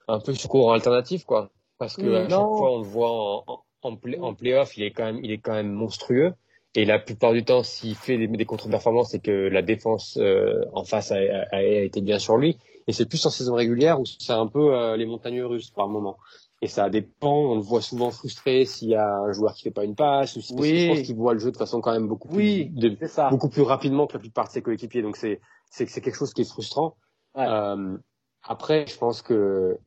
un 0.08 0.20
peu 0.20 0.34
sur 0.34 0.50
courant 0.50 0.74
alternatif 0.74 1.26
quoi. 1.26 1.52
Parce 1.78 1.96
que 1.96 2.12
à 2.14 2.22
chaque 2.28 2.40
fois 2.40 2.72
on 2.74 2.80
le 2.80 2.88
voit 2.88 3.12
en 3.12 3.64
en, 3.82 3.96
play, 3.96 4.20
en 4.20 4.34
playoff, 4.34 4.78
il 4.78 4.84
est 4.84 4.92
quand 4.92 5.06
même 5.06 5.20
il 5.24 5.32
est 5.32 5.38
quand 5.38 5.54
même 5.54 5.72
monstrueux. 5.72 6.34
Et 6.76 6.86
la 6.86 7.00
plupart 7.00 7.34
du 7.34 7.44
temps, 7.44 7.64
s'il 7.64 7.96
fait 7.96 8.18
des, 8.18 8.28
des 8.28 8.46
contre-performances, 8.46 9.12
c'est 9.12 9.20
que 9.20 9.32
la 9.32 9.64
défense 9.64 10.18
euh, 10.22 10.64
en 10.74 10.84
face 10.84 11.12
a, 11.12 11.16
a, 11.16 11.58
a, 11.58 11.62
été 11.62 12.02
bien 12.02 12.20
sur 12.20 12.38
lui. 12.38 12.58
Et 12.88 12.94
c'est 12.94 13.08
plus 13.08 13.26
en 13.26 13.32
saison 13.32 13.56
régulière 13.56 14.00
où 14.00 14.06
c'est 14.06 14.34
un 14.34 14.48
peu 14.48 14.76
euh, 14.76 14.96
les 14.96 15.06
montagnes 15.06 15.42
russes 15.42 15.72
par 15.72 15.88
moment 15.88 16.18
et 16.62 16.68
ça 16.68 16.90
dépend. 16.90 17.52
On 17.52 17.56
le 17.56 17.62
voit 17.62 17.82
souvent 17.82 18.12
frustré 18.12 18.66
s'il 18.66 18.90
y 18.90 18.96
a 18.96 19.20
un 19.20 19.32
joueur 19.32 19.54
qui 19.54 19.64
fait 19.64 19.72
pas 19.72 19.86
une 19.86 19.96
passe 19.96 20.36
ou 20.36 20.42
si 20.42 20.54
oui. 20.56 20.80
je 20.80 20.88
pense 20.88 21.02
qu'il 21.04 21.16
voit 21.16 21.34
le 21.34 21.40
jeu 21.40 21.52
de 21.52 21.58
façon 21.58 21.82
quand 21.82 21.94
même 21.94 22.08
beaucoup 22.08 22.28
plus 22.28 22.38
oui, 22.38 22.98
beaucoup 23.30 23.50
plus 23.50 23.62
rapidement 23.62 24.08
que 24.08 24.14
la 24.14 24.20
plupart 24.20 24.48
de 24.48 24.52
ses 24.52 24.62
coéquipiers. 24.62 25.02
Donc 25.02 25.16
c'est 25.18 25.40
c'est 25.70 25.86
quelque 26.02 26.18
chose 26.18 26.34
qui 26.34 26.42
est 26.42 26.50
frustrant. 26.50 26.98
Ouais. 27.36 27.46
Euh, 27.48 27.98
après, 28.44 28.86
je 28.88 28.98
pense 28.98 29.22
que 29.22 29.78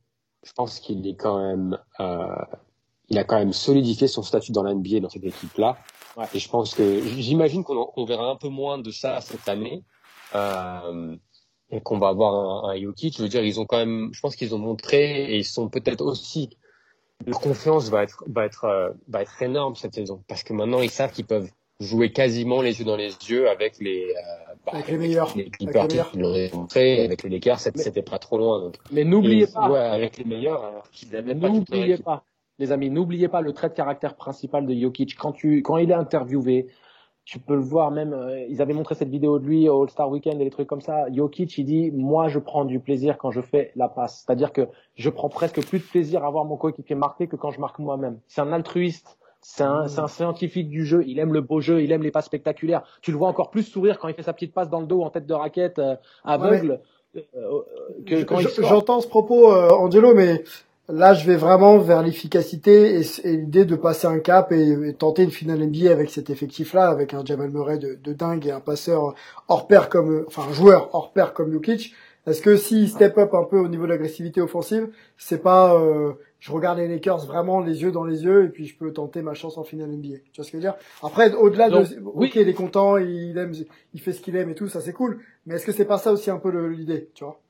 je 0.44 0.52
pense 0.52 0.80
qu'il 0.80 1.06
est 1.06 1.16
quand 1.16 1.38
même 1.38 1.78
euh, 2.00 2.44
il 3.08 3.18
a 3.18 3.24
quand 3.24 3.38
même 3.38 3.52
solidifié 3.52 4.08
son 4.08 4.22
statut 4.22 4.52
dans 4.52 4.62
l'NBA 4.62 5.00
dans 5.00 5.10
cette 5.10 5.24
équipe-là. 5.24 5.76
Ouais. 6.16 6.24
Et 6.34 6.38
je 6.38 6.48
pense 6.48 6.74
que 6.74 7.00
j'imagine 7.18 7.64
qu'on 7.64 7.90
on 7.94 8.04
verra 8.04 8.30
un 8.30 8.36
peu 8.36 8.48
moins 8.48 8.78
de 8.78 8.90
ça 8.90 9.20
cette 9.20 9.48
année. 9.48 9.84
Euh, 10.34 11.16
et 11.72 11.80
qu'on 11.80 11.98
va 11.98 12.08
avoir 12.08 12.66
un, 12.66 12.70
un 12.70 12.80
Jokic, 12.80 13.16
je 13.16 13.22
veux 13.22 13.28
dire, 13.30 13.42
ils 13.42 13.58
ont 13.58 13.64
quand 13.64 13.78
même, 13.78 14.10
je 14.12 14.20
pense 14.20 14.36
qu'ils 14.36 14.54
ont 14.54 14.58
montré 14.58 15.32
et 15.32 15.38
ils 15.38 15.44
sont 15.44 15.70
peut-être 15.70 16.04
aussi 16.04 16.50
leur 17.26 17.40
confiance 17.40 17.90
va 17.90 18.02
être 18.02 18.24
va 18.26 18.44
être 18.44 18.64
euh, 18.64 18.90
va 19.08 19.22
être 19.22 19.42
énorme 19.42 19.74
cette 19.74 19.94
saison. 19.94 20.22
Parce 20.28 20.42
que 20.42 20.52
maintenant 20.52 20.80
ils 20.80 20.90
savent 20.90 21.12
qu'ils 21.12 21.26
peuvent 21.26 21.50
jouer 21.80 22.12
quasiment 22.12 22.62
les 22.62 22.78
yeux 22.78 22.84
dans 22.84 22.96
les 22.96 23.12
yeux 23.28 23.48
avec 23.48 23.78
les 23.80 24.04
euh, 24.04 24.54
bah, 24.66 24.72
avec 24.74 24.88
les 24.88 24.98
meilleurs. 24.98 25.36
les 25.36 25.50
Clippers 25.50 25.88
qui 25.88 26.18
l'ont 26.18 26.48
montré 26.54 27.04
avec 27.04 27.22
les 27.22 27.30
Lakers 27.30 27.58
c'était 27.58 28.02
pas 28.02 28.18
trop 28.18 28.38
loin 28.38 28.60
donc. 28.60 28.76
Mais 28.92 29.04
n'oubliez 29.04 29.46
pas 29.46 29.70
ouais, 29.70 29.78
avec 29.78 30.18
les 30.18 30.24
meilleurs 30.24 30.84
n'oubliez 31.12 31.96
pas, 31.96 32.02
pas 32.02 32.24
les 32.58 32.70
amis 32.72 32.90
n'oubliez 32.90 33.28
pas 33.28 33.40
le 33.40 33.52
trait 33.52 33.68
de 33.68 33.74
caractère 33.74 34.14
principal 34.14 34.66
de 34.66 34.74
Jokic. 34.74 35.16
Quand 35.16 35.32
tu 35.32 35.62
quand 35.62 35.78
il 35.78 35.90
est 35.90 35.94
interviewé 35.94 36.68
tu 37.24 37.38
peux 37.38 37.54
le 37.54 37.62
voir 37.62 37.90
même, 37.90 38.12
euh, 38.12 38.44
ils 38.48 38.60
avaient 38.60 38.74
montré 38.74 38.94
cette 38.94 39.08
vidéo 39.08 39.38
de 39.38 39.46
lui 39.46 39.68
au 39.68 39.82
All-Star 39.82 40.10
Weekend 40.10 40.40
et 40.40 40.44
des 40.44 40.50
trucs 40.50 40.66
comme 40.66 40.80
ça. 40.80 41.06
Jokic, 41.12 41.56
il 41.56 41.64
dit, 41.64 41.90
moi, 41.92 42.28
je 42.28 42.38
prends 42.38 42.64
du 42.64 42.80
plaisir 42.80 43.16
quand 43.16 43.30
je 43.30 43.40
fais 43.40 43.72
la 43.76 43.88
passe. 43.88 44.24
C'est-à-dire 44.24 44.52
que 44.52 44.68
je 44.96 45.08
prends 45.08 45.28
presque 45.28 45.64
plus 45.64 45.78
de 45.78 45.84
plaisir 45.84 46.24
à 46.24 46.30
voir 46.30 46.44
mon 46.44 46.56
coéquipier 46.56 46.96
marqué 46.96 47.28
que 47.28 47.36
quand 47.36 47.50
je 47.50 47.60
marque 47.60 47.78
moi-même. 47.78 48.18
C'est 48.26 48.40
un 48.40 48.52
altruiste. 48.52 49.18
C'est 49.40 49.64
un, 49.64 49.86
un, 49.98 50.08
scientifique 50.08 50.68
du 50.68 50.84
jeu. 50.84 51.02
Il 51.06 51.18
aime 51.18 51.32
le 51.32 51.40
beau 51.40 51.60
jeu. 51.60 51.82
Il 51.82 51.90
aime 51.90 52.02
les 52.02 52.12
passes 52.12 52.26
spectaculaires. 52.26 52.82
Tu 53.00 53.10
le 53.10 53.16
vois 53.16 53.28
encore 53.28 53.50
plus 53.50 53.64
sourire 53.64 53.98
quand 53.98 54.08
il 54.08 54.14
fait 54.14 54.22
sa 54.22 54.32
petite 54.32 54.54
passe 54.54 54.70
dans 54.70 54.80
le 54.80 54.86
dos 54.86 55.02
en 55.02 55.10
tête 55.10 55.26
de 55.26 55.34
raquette 55.34 55.78
euh, 55.78 55.96
aveugle. 56.24 56.80
Ouais, 57.14 57.26
euh, 57.36 58.24
quand 58.24 58.38
J'entends 58.38 59.00
ce 59.00 59.08
propos, 59.08 59.50
Angelo, 59.50 60.14
mais 60.14 60.44
Là, 60.94 61.14
je 61.14 61.26
vais 61.26 61.36
vraiment 61.36 61.78
vers 61.78 62.02
l'efficacité 62.02 63.00
et, 63.00 63.36
l'idée 63.36 63.64
de 63.64 63.76
passer 63.76 64.06
un 64.06 64.18
cap 64.18 64.52
et, 64.52 64.92
tenter 64.92 65.22
une 65.22 65.30
finale 65.30 65.66
NBA 65.66 65.90
avec 65.90 66.10
cet 66.10 66.28
effectif-là, 66.28 66.90
avec 66.90 67.14
un 67.14 67.24
Jamal 67.24 67.48
Murray 67.48 67.78
de, 67.78 67.94
de, 67.94 68.12
dingue 68.12 68.46
et 68.46 68.50
un 68.50 68.60
passeur 68.60 69.14
hors 69.48 69.66
pair 69.66 69.88
comme, 69.88 70.26
enfin 70.26 70.42
un 70.50 70.52
joueur 70.52 70.94
hors 70.94 71.14
pair 71.14 71.32
comme 71.32 71.50
Jokic. 71.50 71.94
Est-ce 72.26 72.42
que 72.42 72.58
s'il 72.58 72.90
step 72.90 73.16
up 73.16 73.32
un 73.32 73.44
peu 73.44 73.58
au 73.58 73.68
niveau 73.68 73.84
de 73.84 73.88
l'agressivité 73.88 74.42
offensive, 74.42 74.90
c'est 75.16 75.42
pas, 75.42 75.80
euh, 75.80 76.12
je 76.40 76.52
regarde 76.52 76.76
les 76.76 76.88
Lakers 76.88 77.24
vraiment 77.24 77.60
les 77.60 77.80
yeux 77.80 77.90
dans 77.90 78.04
les 78.04 78.24
yeux 78.24 78.44
et 78.44 78.48
puis 78.50 78.66
je 78.66 78.76
peux 78.76 78.92
tenter 78.92 79.22
ma 79.22 79.32
chance 79.32 79.56
en 79.56 79.64
finale 79.64 79.88
NBA. 79.88 80.18
Tu 80.34 80.42
vois 80.42 80.44
ce 80.44 80.52
que 80.52 80.52
je 80.52 80.56
veux 80.58 80.60
dire? 80.60 80.74
Après, 81.02 81.32
au-delà 81.32 81.70
de, 81.70 81.86
oui. 82.14 82.28
ok, 82.28 82.34
il 82.34 82.48
est 82.50 82.52
content, 82.52 82.98
il 82.98 83.38
aime, 83.38 83.54
il 83.94 84.00
fait 84.02 84.12
ce 84.12 84.20
qu'il 84.20 84.36
aime 84.36 84.50
et 84.50 84.54
tout, 84.54 84.68
ça 84.68 84.82
c'est 84.82 84.92
cool. 84.92 85.20
Mais 85.46 85.54
est-ce 85.54 85.64
que 85.64 85.72
c'est 85.72 85.86
pas 85.86 85.96
ça 85.96 86.12
aussi 86.12 86.30
un 86.30 86.38
peu 86.38 86.50
l'idée, 86.66 87.08
tu 87.14 87.24
vois? 87.24 87.41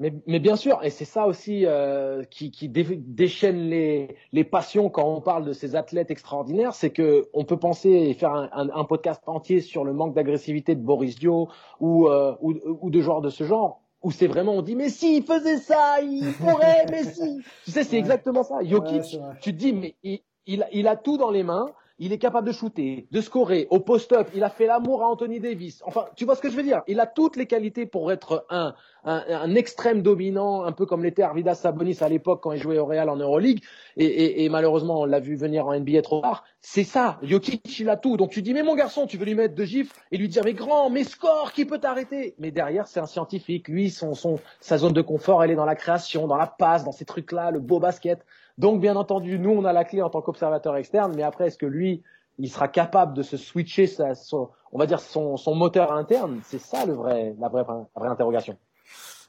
Mais, 0.00 0.14
mais, 0.26 0.38
bien 0.38 0.56
sûr, 0.56 0.80
et 0.82 0.88
c'est 0.88 1.04
ça 1.04 1.26
aussi 1.26 1.66
euh, 1.66 2.24
qui, 2.24 2.50
qui 2.50 2.70
déchaîne 2.70 3.68
les, 3.68 4.16
les, 4.32 4.44
passions 4.44 4.88
quand 4.88 5.04
on 5.04 5.20
parle 5.20 5.44
de 5.44 5.52
ces 5.52 5.76
athlètes 5.76 6.10
extraordinaires, 6.10 6.72
c'est 6.72 6.88
que 6.88 7.28
on 7.34 7.44
peut 7.44 7.58
penser 7.58 7.90
et 7.90 8.14
faire 8.14 8.32
un, 8.32 8.48
un, 8.52 8.70
un, 8.70 8.84
podcast 8.84 9.22
entier 9.26 9.60
sur 9.60 9.84
le 9.84 9.92
manque 9.92 10.14
d'agressivité 10.14 10.74
de 10.74 10.80
Boris 10.80 11.18
Dio 11.18 11.50
ou, 11.80 12.08
euh, 12.08 12.34
ou, 12.40 12.54
ou, 12.80 12.90
de 12.90 13.00
joueurs 13.02 13.20
de 13.20 13.28
ce 13.28 13.44
genre, 13.44 13.82
où 14.02 14.10
c'est 14.10 14.26
vraiment 14.26 14.54
on 14.54 14.62
dit 14.62 14.74
mais 14.74 14.88
si 14.88 15.18
il 15.18 15.22
faisait 15.22 15.58
ça, 15.58 16.00
il 16.00 16.32
pourrait, 16.32 16.86
mais 16.90 17.04
si. 17.04 17.42
Tu 17.66 17.70
sais, 17.70 17.84
c'est 17.84 17.98
exactement 17.98 18.42
ça. 18.42 18.64
Jokic, 18.64 19.02
tu 19.42 19.52
te 19.52 19.58
dis 19.58 19.74
mais 19.74 19.96
il, 20.02 20.20
il, 20.46 20.66
il 20.72 20.88
a 20.88 20.96
tout 20.96 21.18
dans 21.18 21.30
les 21.30 21.42
mains 21.42 21.66
il 22.00 22.14
est 22.14 22.18
capable 22.18 22.46
de 22.46 22.52
shooter, 22.52 23.06
de 23.10 23.20
scorer, 23.20 23.66
au 23.68 23.78
post-up, 23.78 24.28
il 24.34 24.42
a 24.42 24.48
fait 24.48 24.66
l'amour 24.66 25.02
à 25.02 25.06
Anthony 25.06 25.38
Davis. 25.38 25.82
Enfin, 25.84 26.06
tu 26.16 26.24
vois 26.24 26.34
ce 26.34 26.40
que 26.40 26.50
je 26.50 26.56
veux 26.56 26.62
dire? 26.62 26.82
Il 26.88 26.98
a 26.98 27.06
toutes 27.06 27.36
les 27.36 27.46
qualités 27.46 27.84
pour 27.84 28.10
être 28.10 28.46
un, 28.48 28.74
un, 29.04 29.22
un 29.28 29.54
extrême 29.54 30.00
dominant, 30.00 30.64
un 30.64 30.72
peu 30.72 30.86
comme 30.86 31.02
l'était 31.04 31.22
Arvidas 31.22 31.56
Sabonis 31.56 31.98
à 32.00 32.08
l'époque 32.08 32.42
quand 32.42 32.52
il 32.52 32.58
jouait 32.58 32.78
au 32.78 32.86
Real 32.86 33.10
en 33.10 33.16
Euroleague. 33.16 33.62
Et, 33.98 34.06
et, 34.06 34.44
et 34.44 34.48
malheureusement, 34.48 35.02
on 35.02 35.04
l'a 35.04 35.20
vu 35.20 35.36
venir 35.36 35.66
en 35.66 35.78
NBA 35.78 36.00
trop 36.00 36.22
tard. 36.22 36.44
C'est 36.62 36.84
ça, 36.84 37.18
Jokic, 37.22 37.78
il 37.78 37.90
a 37.90 37.98
tout. 37.98 38.16
Donc 38.16 38.30
tu 38.30 38.40
dis, 38.40 38.54
mais 38.54 38.62
mon 38.62 38.74
garçon, 38.74 39.06
tu 39.06 39.18
veux 39.18 39.26
lui 39.26 39.34
mettre 39.34 39.54
deux 39.54 39.66
gifs 39.66 39.92
et 40.10 40.16
lui 40.16 40.28
dire, 40.28 40.42
mais 40.42 40.54
grand, 40.54 40.88
mais 40.88 41.04
score, 41.04 41.52
qui 41.52 41.66
peut 41.66 41.78
t'arrêter? 41.78 42.34
Mais 42.38 42.50
derrière, 42.50 42.86
c'est 42.86 43.00
un 43.00 43.06
scientifique. 43.06 43.68
Lui, 43.68 43.90
son, 43.90 44.14
son, 44.14 44.38
sa 44.60 44.78
zone 44.78 44.94
de 44.94 45.02
confort, 45.02 45.44
elle 45.44 45.50
est 45.50 45.54
dans 45.54 45.66
la 45.66 45.76
création, 45.76 46.26
dans 46.26 46.36
la 46.36 46.46
passe, 46.46 46.82
dans 46.82 46.92
ces 46.92 47.04
trucs-là, 47.04 47.50
le 47.50 47.60
beau 47.60 47.78
basket. 47.78 48.24
Donc, 48.60 48.82
bien 48.82 48.94
entendu, 48.94 49.38
nous, 49.38 49.52
on 49.52 49.64
a 49.64 49.72
la 49.72 49.84
clé 49.84 50.02
en 50.02 50.10
tant 50.10 50.20
qu'observateur 50.20 50.76
externe, 50.76 51.14
mais 51.16 51.22
après, 51.22 51.46
est-ce 51.46 51.56
que 51.56 51.64
lui, 51.64 52.02
il 52.36 52.50
sera 52.50 52.68
capable 52.68 53.14
de 53.14 53.22
se 53.22 53.38
switcher, 53.38 53.86
sa, 53.86 54.14
son, 54.14 54.50
on 54.70 54.78
va 54.78 54.84
dire, 54.84 55.00
son, 55.00 55.38
son 55.38 55.54
moteur 55.54 55.92
interne? 55.92 56.40
C'est 56.44 56.60
ça 56.60 56.84
le 56.84 56.92
vrai, 56.92 57.34
la, 57.40 57.48
vraie, 57.48 57.64
la 57.66 57.86
vraie 57.96 58.10
interrogation. 58.10 58.58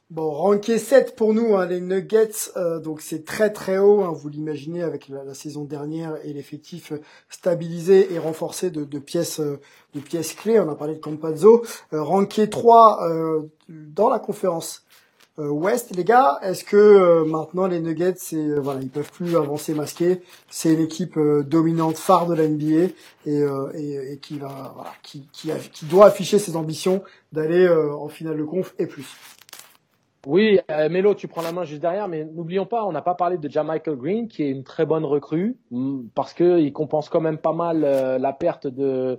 Bon, 0.10 0.30
ranké 0.32 0.78
7 0.78 1.16
pour 1.16 1.34
nous, 1.34 1.56
hein, 1.56 1.66
les 1.66 1.80
Nuggets, 1.80 2.52
euh, 2.58 2.82
donc 2.82 3.00
c'est 3.00 3.24
très 3.24 3.54
très 3.54 3.78
haut, 3.78 4.02
hein, 4.02 4.12
vous 4.14 4.28
l'imaginez 4.28 4.84
avec 4.84 5.08
la, 5.08 5.34
saison 5.34 5.64
dernière 5.64 6.18
et 6.26 6.34
l'effectif 6.34 6.92
stabilisé 7.30 8.14
et 8.14 8.20
renforcé 8.20 8.70
de, 8.70 8.84
de 8.84 9.00
pièces 9.00 9.40
euh, 9.40 9.62
de 9.96 10.02
pièces 10.02 10.34
clés. 10.34 10.60
On 10.60 10.68
a 10.68 10.76
parlé 10.76 10.96
de 10.96 11.00
Campazzo, 11.00 11.64
euh, 11.94 12.04
ranké 12.04 12.50
3 12.50 13.08
euh, 13.08 13.44
dans 13.70 14.10
la 14.10 14.20
conférence 14.20 14.84
Ouest, 15.38 15.96
les 15.96 16.04
gars, 16.04 16.40
est-ce 16.44 16.64
que 16.64 16.76
euh, 16.76 17.26
maintenant 17.26 17.66
les 17.66 17.80
Nuggets, 17.80 18.16
c'est 18.18 18.36
euh, 18.36 18.60
voilà, 18.60 18.82
ils 18.82 18.90
peuvent 18.90 19.12
plus 19.12 19.36
avancer 19.36 19.74
masqués. 19.74 20.22
C'est 20.50 20.74
une 20.74 20.82
équipe 20.82 21.18
dominante 21.18 21.98
phare 21.98 22.28
de 22.28 22.36
la 22.36 22.48
NBA 22.48 22.94
et, 23.26 24.20
qui 24.22 24.38
va 24.38 24.74
voilà, 24.76 24.94
qui, 25.02 25.28
qui, 25.32 25.52
doit 25.84 26.08
afficher 26.08 26.38
ses 26.38 26.56
ambitions 26.56 27.02
d'aller 27.32 27.68
en 27.68 28.10
finale 28.10 28.38
de 28.38 28.44
conf 28.44 28.74
et 28.78 28.86
plus. 28.86 29.16
Oui, 30.28 30.60
euh, 30.70 30.88
Melo, 30.88 31.16
tu 31.16 31.28
prends 31.28 31.42
la 31.42 31.52
main 31.52 31.64
juste 31.64 31.82
derrière, 31.82 32.08
mais 32.08 32.26
n'oublions 32.26 32.68
pas, 32.68 32.86
on 32.86 32.92
n'a 32.92 33.02
pas 33.02 33.16
parlé 33.16 33.38
de 33.38 33.50
Jamichael 33.50 33.96
Green, 33.96 34.28
qui 34.28 34.44
est 34.44 34.52
une 34.52 34.64
très 34.64 34.86
bonne 34.86 35.04
recrue, 35.04 35.58
mm, 35.72 36.10
parce 36.14 36.34
que 36.34 36.60
il 36.60 36.72
compense 36.74 37.10
quand 37.10 37.22
même 37.22 37.40
pas 37.40 37.54
mal 37.54 37.84
euh, 37.84 38.20
la 38.20 38.32
perte 38.32 38.68
de, 38.68 39.18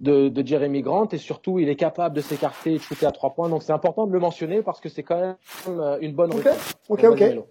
de, 0.00 0.28
de 0.28 0.46
Jeremy 0.46 0.82
Grant, 0.82 1.06
et 1.12 1.18
surtout, 1.18 1.60
il 1.60 1.68
est 1.68 1.76
capable 1.76 2.16
de 2.16 2.20
s'écarter 2.20 2.72
et 2.72 2.76
de 2.78 2.82
shooter 2.82 3.06
à 3.06 3.12
trois 3.12 3.30
points. 3.30 3.48
Donc 3.48 3.62
c'est 3.62 3.72
important 3.72 4.08
de 4.08 4.12
le 4.12 4.18
mentionner 4.18 4.62
parce 4.62 4.80
que 4.80 4.88
c'est 4.88 5.04
quand 5.04 5.20
même 5.20 5.36
euh, 5.68 5.98
une 6.00 6.14
bonne 6.14 6.32
recrue. 6.32 6.50
ok, 6.88 7.04
ok. 7.04 7.20
Melo. 7.20 7.46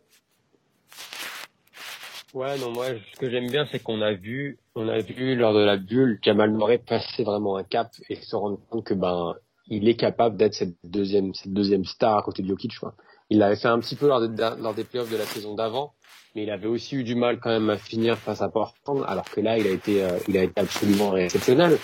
Ouais, 2.33 2.59
non, 2.59 2.71
moi, 2.71 2.85
ce 3.13 3.19
que 3.19 3.29
j'aime 3.29 3.47
bien, 3.47 3.65
c'est 3.71 3.79
qu'on 3.81 4.01
a 4.01 4.13
vu, 4.13 4.59
on 4.75 4.87
a 4.87 4.99
vu 4.99 5.35
lors 5.35 5.53
de 5.53 5.63
la 5.63 5.77
bulle, 5.77 6.19
Jamal 6.21 6.51
Murray 6.51 6.77
passer 6.77 7.23
vraiment 7.23 7.55
un 7.55 7.63
cap 7.63 7.89
et 8.07 8.15
se 8.15 8.35
rendre 8.35 8.59
compte 8.69 8.83
que 8.83 8.93
ben, 8.93 9.35
il 9.69 9.87
est 9.87 9.95
capable 9.95 10.35
d'être 10.37 10.53
cette 10.53 10.75
deuxième, 10.83 11.33
cette 11.33 11.53
deuxième 11.53 11.85
star 11.85 12.17
à 12.17 12.21
côté 12.23 12.41
de 12.43 12.47
Jokic, 12.47 12.77
quoi. 12.79 12.95
Il 13.29 13.37
l'avait 13.39 13.55
fait 13.55 13.67
un 13.67 13.79
petit 13.79 13.95
peu 13.95 14.07
lors, 14.07 14.19
de- 14.21 14.61
lors 14.61 14.73
des 14.73 14.83
playoffs 14.83 15.11
de 15.11 15.17
la 15.17 15.25
saison 15.25 15.53
d'avant, 15.55 15.93
mais 16.35 16.43
il 16.43 16.49
avait 16.49 16.67
aussi 16.67 16.95
eu 16.95 17.03
du 17.03 17.15
mal 17.15 17.39
quand 17.39 17.49
même 17.49 17.69
à 17.69 17.77
finir 17.77 18.17
face 18.17 18.41
à 18.41 18.49
Portland, 18.49 19.03
alors 19.07 19.25
que 19.29 19.39
là, 19.41 19.57
il 19.57 19.67
a 19.67 19.71
été, 19.71 20.03
euh, 20.03 20.17
il 20.27 20.37
a 20.37 20.43
été 20.43 20.59
absolument 20.59 21.15
exceptionnel. 21.15 21.77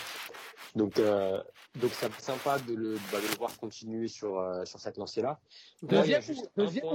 Donc, 0.75 0.99
euh, 0.99 1.39
donc 1.81 1.91
c'est 1.93 2.11
sympa 2.19 2.57
de 2.67 2.73
le, 2.73 2.95
bah, 3.11 3.19
de 3.21 3.27
le 3.31 3.37
voir 3.37 3.55
continuer 3.57 4.07
sur, 4.07 4.39
euh, 4.39 4.65
sur 4.65 4.79
cette 4.79 4.97
lancée-là. 4.97 5.39
Deuxième 5.83 6.21
deuxième 6.57 6.85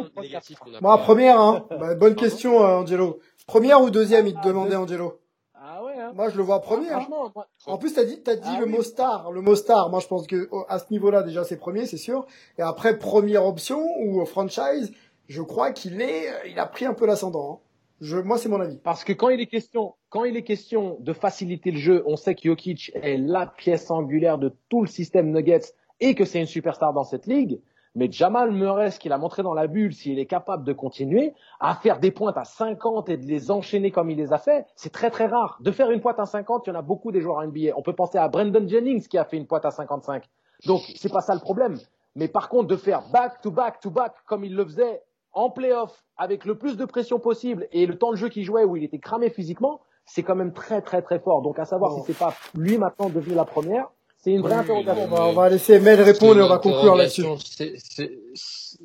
Moi, 0.80 0.98
première, 0.98 1.40
hein. 1.40 1.66
Bah, 1.70 1.94
bonne 1.94 2.14
question, 2.16 2.62
euh, 2.62 2.80
Angelo. 2.80 3.20
Première 3.46 3.80
ou 3.82 3.90
deuxième, 3.90 4.26
il 4.26 4.34
te 4.34 4.46
demandait, 4.46 4.76
Angelo? 4.76 5.20
Ah 5.62 5.84
ouais, 5.84 5.92
hein. 5.98 6.12
Moi, 6.14 6.30
je 6.30 6.36
le 6.38 6.42
vois 6.42 6.60
premier, 6.60 6.88
hein. 6.90 7.06
Moi- 7.08 7.30
En 7.66 7.76
plus, 7.76 7.92
t'as 7.92 8.04
dit, 8.04 8.22
t'as 8.22 8.36
dit 8.36 8.42
Ah 8.46 8.58
le 8.60 8.64
oui. 8.66 8.72
mot 8.72 8.82
star. 8.82 9.30
Le 9.30 9.42
mot 9.42 9.54
star, 9.54 9.90
moi, 9.90 10.00
je 10.00 10.06
pense 10.06 10.26
que 10.26 10.48
oh, 10.52 10.64
à 10.68 10.78
ce 10.78 10.86
niveau-là, 10.90 11.22
déjà, 11.22 11.44
c'est 11.44 11.58
premier, 11.58 11.84
c'est 11.86 11.98
sûr. 11.98 12.24
Et 12.58 12.62
après, 12.62 12.98
première 12.98 13.44
option 13.44 13.84
ou 14.00 14.24
franchise, 14.24 14.90
je 15.28 15.42
crois 15.42 15.72
qu'il 15.72 16.00
est, 16.00 16.28
euh, 16.30 16.48
il 16.48 16.58
a 16.58 16.64
pris 16.66 16.86
un 16.86 16.94
peu 16.94 17.04
l'ascendant. 17.06 17.60
hein. 17.62 17.66
Je, 18.00 18.16
moi, 18.16 18.38
c'est 18.38 18.48
mon 18.48 18.58
avis. 18.60 18.78
Parce 18.78 19.04
que 19.04 19.12
quand 19.12 19.28
il 19.28 19.40
est 19.42 19.46
question, 19.46 19.94
quand 20.08 20.24
il 20.24 20.34
est 20.34 20.42
question 20.44 20.96
de 21.00 21.12
faciliter 21.12 21.70
le 21.70 21.78
jeu, 21.78 22.02
on 22.06 22.16
sait 22.16 22.34
que 22.34 22.40
Jokic 22.44 22.92
est 22.94 23.18
la 23.18 23.44
pièce 23.46 23.90
angulaire 23.90 24.38
de 24.38 24.54
tout 24.70 24.80
le 24.80 24.88
système 24.88 25.30
Nuggets 25.30 25.74
et 26.00 26.14
que 26.14 26.24
c'est 26.24 26.40
une 26.40 26.46
superstar 26.46 26.94
dans 26.94 27.04
cette 27.04 27.26
ligue. 27.26 27.60
Mais 27.96 28.10
Jamal 28.10 28.52
Murray, 28.52 28.90
ce 28.92 29.00
qu'il 29.00 29.12
a 29.12 29.18
montré 29.18 29.42
dans 29.42 29.52
la 29.54 29.66
bulle, 29.66 29.92
s'il 29.92 30.18
est 30.18 30.26
capable 30.26 30.64
de 30.64 30.72
continuer 30.72 31.34
à 31.58 31.74
faire 31.74 31.98
des 31.98 32.12
pointes 32.12 32.36
à 32.36 32.44
50 32.44 33.08
et 33.08 33.16
de 33.16 33.26
les 33.26 33.50
enchaîner 33.50 33.90
comme 33.90 34.10
il 34.10 34.16
les 34.16 34.32
a 34.32 34.38
fait, 34.38 34.64
c'est 34.76 34.92
très 34.92 35.10
très 35.10 35.26
rare. 35.26 35.58
De 35.60 35.72
faire 35.72 35.90
une 35.90 36.00
pointe 36.00 36.20
à 36.20 36.26
50, 36.26 36.66
il 36.66 36.70
y 36.70 36.72
en 36.72 36.78
a 36.78 36.82
beaucoup 36.82 37.10
des 37.10 37.20
joueurs 37.20 37.44
NBA. 37.44 37.72
On 37.76 37.82
peut 37.82 37.92
penser 37.94 38.18
à 38.18 38.28
Brandon 38.28 38.66
Jennings 38.68 39.08
qui 39.08 39.18
a 39.18 39.24
fait 39.24 39.36
une 39.36 39.46
pointe 39.46 39.64
à 39.64 39.70
55. 39.72 40.24
Donc 40.66 40.80
c'est 40.94 41.12
pas 41.12 41.20
ça 41.20 41.34
le 41.34 41.40
problème. 41.40 41.76
Mais 42.14 42.28
par 42.28 42.48
contre, 42.48 42.68
de 42.68 42.76
faire 42.76 43.02
back 43.12 43.40
to 43.40 43.50
back 43.50 43.80
to 43.80 43.90
back 43.90 44.12
comme 44.26 44.44
il 44.44 44.54
le 44.54 44.64
faisait 44.64 45.02
en 45.32 45.50
playoff 45.50 46.04
avec 46.16 46.44
le 46.44 46.56
plus 46.56 46.76
de 46.76 46.84
pression 46.84 47.18
possible 47.18 47.66
et 47.72 47.86
le 47.86 47.98
temps 47.98 48.10
de 48.10 48.16
jeu 48.16 48.28
qu'il 48.28 48.44
jouait 48.44 48.64
où 48.64 48.76
il 48.76 48.84
était 48.84 48.98
cramé 48.98 49.30
physiquement, 49.30 49.80
c'est 50.04 50.22
quand 50.22 50.34
même 50.34 50.52
très 50.52 50.80
très 50.82 51.02
très 51.02 51.18
fort. 51.20 51.42
Donc 51.42 51.58
à 51.58 51.64
savoir 51.64 51.90
Bon. 51.92 51.98
si 52.04 52.12
c'est 52.12 52.18
pas 52.18 52.34
lui 52.54 52.78
maintenant 52.78 53.08
devenu 53.10 53.34
la 53.34 53.44
première, 53.44 53.90
c'est 54.20 54.32
une 54.32 54.42
vraie 54.42 54.54
Oui, 54.54 54.60
interrogation. 54.60 55.04
On 55.04 55.06
va, 55.06 55.24
on 55.24 55.32
va 55.32 55.48
laisser 55.48 55.80
Mel 55.80 56.00
répondre 56.00 56.38
et 56.38 56.42
on 56.42 56.48
va 56.48 56.58
conclure 56.58 56.96
là-dessus. 56.96 57.24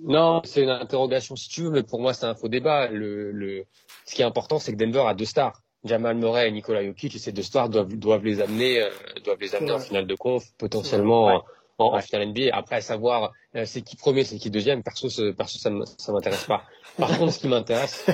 Non, 0.03 0.41
c'est 0.43 0.63
une 0.63 0.69
interrogation 0.69 1.35
si 1.35 1.49
tu 1.49 1.63
veux, 1.63 1.69
mais 1.71 1.83
pour 1.83 1.99
moi 1.99 2.13
c'est 2.13 2.25
un 2.25 2.35
faux 2.35 2.47
débat. 2.47 2.87
Le, 2.87 3.31
le... 3.31 3.65
Ce 4.05 4.15
qui 4.15 4.21
est 4.21 4.25
important, 4.25 4.59
c'est 4.59 4.71
que 4.73 4.77
Denver 4.77 5.03
a 5.07 5.13
deux 5.13 5.25
stars. 5.25 5.61
Jamal 5.83 6.15
Murray 6.17 6.47
et 6.47 6.51
Nikola 6.51 6.83
Jokic, 6.83 7.15
et 7.15 7.19
ces 7.19 7.31
deux 7.31 7.43
stars 7.43 7.69
doivent, 7.69 7.95
doivent 7.95 8.25
les 8.25 8.41
amener, 8.41 8.81
euh, 8.81 8.89
doivent 9.23 9.39
les 9.39 9.53
amener 9.53 9.71
en 9.71 9.79
finale 9.79 10.07
de 10.07 10.15
conf, 10.15 10.43
potentiellement 10.57 11.43
en, 11.77 11.85
en, 11.85 11.97
en 11.97 12.01
finale 12.01 12.29
NBA. 12.29 12.55
Après, 12.55 12.77
à 12.77 12.81
savoir 12.81 13.31
euh, 13.55 13.65
c'est 13.65 13.81
qui 13.81 13.95
premier, 13.95 14.23
c'est 14.23 14.37
qui 14.37 14.49
deuxième, 14.49 14.83
perso, 14.83 15.09
ce- 15.09 15.31
perso 15.31 15.59
ça, 15.59 15.71
ça 15.97 16.11
m'intéresse 16.11 16.43
pas. 16.45 16.63
Par 16.97 17.09
contre, 17.17 17.33
ce 17.33 17.39
qui 17.39 17.47
m'intéresse, 17.47 18.05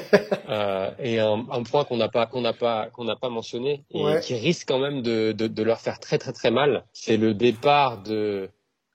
euh, 0.50 0.92
et 1.00 1.20
un, 1.20 1.46
un 1.52 1.64
point 1.64 1.84
qu'on 1.86 1.98
n'a 1.98 2.10
pas, 2.10 2.26
qu'on 2.26 2.42
n'a 2.42 2.54
pas, 2.54 2.90
qu'on 2.90 3.04
n'a 3.04 3.16
pas 3.16 3.30
mentionné, 3.30 3.84
et 3.92 4.04
Ouais. 4.04 4.20
qui 4.22 4.36
risque 4.36 4.68
quand 4.68 4.80
même 4.80 5.02
de, 5.02 5.32
de, 5.32 5.48
de 5.48 5.64
leur 5.64 5.80
faire 5.80 6.00
très 6.00 6.18
très 6.18 6.34
très 6.34 6.52
mal, 6.52 6.86
c'est 6.94 7.18
le 7.18 7.34
départ 7.34 8.02
de 8.04 8.50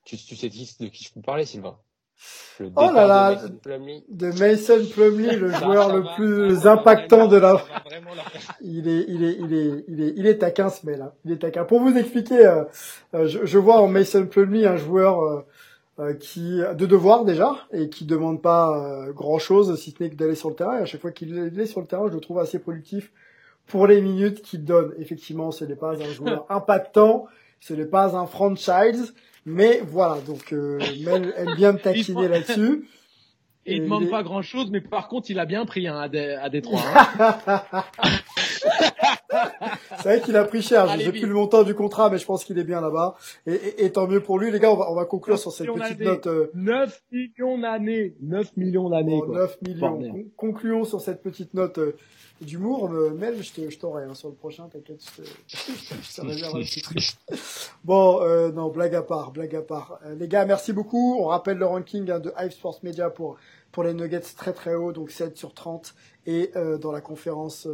tu, 0.05 0.17
tu 0.17 0.37
sais 0.37 0.49
de 0.49 0.89
qui 0.89 1.05
je 1.05 1.13
peux 1.13 1.21
parler, 1.21 1.45
Sylvain? 1.45 1.79
Le 2.59 2.71
Oh 2.77 2.91
là 2.93 3.07
là, 3.07 3.35
de 3.35 3.39
Mason 3.43 3.59
Plumlee. 3.63 4.05
De 4.09 4.27
Mason 4.39 4.87
Plumlee, 4.93 5.37
le 5.37 5.51
Ça- 5.53 5.59
joueur 5.59 5.89
ça 5.89 5.93
le 5.95 6.01
va- 6.01 6.15
plus 6.15 6.53
va 6.55 6.73
impactant 6.73 7.27
de 7.29 7.37
la, 7.37 7.63
Il 8.63 8.89
est, 8.89 9.05
il 9.09 9.25
est, 9.25 9.37
il 9.39 9.53
est, 9.55 9.85
il 9.89 10.03
est, 10.03 10.15
il 10.17 10.27
est 10.27 10.39
taquin 10.39 10.69
ce 10.71 10.87
mec 10.87 10.99
là. 10.99 11.13
Il 11.25 11.33
est 11.33 11.37
taquin. 11.39 11.65
Pour 11.65 11.81
vous 11.81 11.95
expliquer, 11.97 12.47
euh, 12.47 12.65
euh, 13.15 13.27
je, 13.29 13.45
je 13.45 13.59
vois 13.59 13.81
en 13.83 13.89
Mason 13.89 14.27
Plumlee 14.27 14.65
un 14.67 14.77
joueur 14.79 15.21
euh, 15.23 15.45
euh, 16.01 16.15
qui 16.15 16.59
de 16.75 16.87
devoir 16.87 17.25
déjà 17.27 17.55
et 17.73 17.89
qui 17.91 18.07
demande 18.07 18.41
pas 18.41 19.07
grand 19.15 19.39
chose 19.39 19.79
si 19.79 19.91
ce 19.97 20.03
n'est 20.03 20.11
que 20.11 20.17
d'aller 20.17 20.35
sur 20.35 20.49
le 20.49 20.55
terrain. 20.55 20.79
Et 20.79 20.83
à 20.83 20.87
chaque 20.87 21.01
fois 21.03 21.11
qu'il 21.13 21.37
est 21.59 21.67
sur 21.67 21.81
le 21.81 21.87
terrain, 21.87 22.09
je 22.09 22.15
le 22.15 22.21
trouve 22.21 22.39
assez 22.39 22.59
productif 22.59 23.13
pour 23.67 23.87
les 23.87 24.01
minutes 24.01 24.41
qu'il 24.43 24.65
donne. 24.65 24.95
Effectivement, 24.99 25.51
ce 25.51 25.65
n'est 25.67 25.77
pas 25.77 25.93
un 25.95 26.11
joueur 26.11 26.47
impactant, 26.51 27.27
ce 27.61 27.75
n'est 27.75 27.85
pas 27.87 28.17
un 28.17 28.27
franchise, 28.27 29.15
mais 29.47 29.81
voilà. 29.87 30.21
Donc, 30.21 30.53
euh, 30.53 30.79
Mel 31.05 31.33
aime 31.39 31.55
bien 31.55 31.73
me 31.73 31.79
taquiner 31.79 32.29
là-dessus. 32.29 32.89
Et 33.69 33.77
il 33.77 33.77
Et 33.79 33.81
demande 33.85 34.09
pas 34.11 34.23
grand 34.23 34.43
chose, 34.43 34.71
mais 34.71 34.81
par 34.81 35.09
contre, 35.09 35.31
il 35.31 35.39
a 35.41 35.45
bien 35.47 35.65
pris 35.67 35.89
hein, 35.89 35.99
à, 35.99 36.09
Dé- 36.09 36.39
à 36.41 36.49
Détroit. 36.51 36.83
hein. 37.19 37.85
C'est 39.99 40.03
vrai 40.03 40.21
qu'il 40.21 40.37
a 40.37 40.45
pris 40.45 40.63
cher. 40.63 40.87
Vite. 40.97 41.07
plus 41.13 41.27
le 41.29 41.35
montant 41.35 41.63
du 41.63 41.75
contrat, 41.75 42.11
mais 42.11 42.19
je 42.19 42.25
pense 42.27 42.45
qu'il 42.45 42.59
est 42.59 42.65
bien 42.65 42.81
là-bas. 42.81 43.15
Et, 43.47 43.53
et- 43.55 43.85
et 43.85 43.93
tant 43.93 44.07
mieux 44.07 44.21
pour 44.21 44.39
lui, 44.39 44.51
les 44.51 44.61
gars. 44.61 44.71
On 44.73 44.77
va, 44.77 44.91
on 44.91 44.95
va 44.95 45.05
conclure 45.05 45.39
sur 45.39 45.53
cette 45.53 45.67
petite 45.89 45.99
note. 46.07 46.27
euh, 46.27 46.51
9 46.55 47.03
millions 47.13 47.59
d'années. 47.59 48.15
9 48.21 48.57
millions 48.57 48.89
d'années. 48.91 49.21
quoi. 49.25 49.39
9 49.39 49.59
millions. 49.63 49.81
Con- 50.13 50.25
concluons 50.37 50.85
sur 50.85 51.01
cette 51.01 51.23
petite 51.23 51.55
note 51.55 51.79
euh, 51.79 51.97
d'humour. 52.41 52.91
Euh, 52.93 53.11
Mel, 53.19 53.37
je 53.43 53.79
t'aurai 53.79 54.05
hein, 54.05 54.15
sur 54.15 54.29
le 54.29 54.35
prochain, 54.35 54.69
t'inquiète. 54.69 55.03
Je 55.17 55.23
te. 55.23 55.29
Bon, 57.85 58.21
euh, 58.23 58.51
non, 58.53 58.69
blague 58.69 58.95
à 58.95 59.03
part, 59.03 59.31
blague 59.33 59.55
à 59.57 59.63
part. 59.63 59.99
Euh, 60.05 60.15
les 60.15 60.29
gars, 60.29 60.45
merci 60.45 60.73
beaucoup. 60.73 61.17
On 61.21 61.27
rappelle 61.27 61.59
le 61.59 61.67
ranking 61.67 62.11
hein, 62.11 62.19
de 62.19 62.33
Hive 62.39 62.51
Sports 62.53 62.81
Media 62.83 63.11
pour, 63.11 63.37
pour 63.73 63.85
les 63.85 63.95
Nuggets 63.95 64.21
très 64.37 64.53
très 64.53 64.75
haut, 64.75 64.93
donc 64.93 65.11
7 65.11 65.37
sur 65.37 65.55
30. 65.55 65.95
Et 66.27 66.51
euh, 66.57 66.77
dans 66.79 66.93
la 66.93 67.01
conférence 67.01 67.69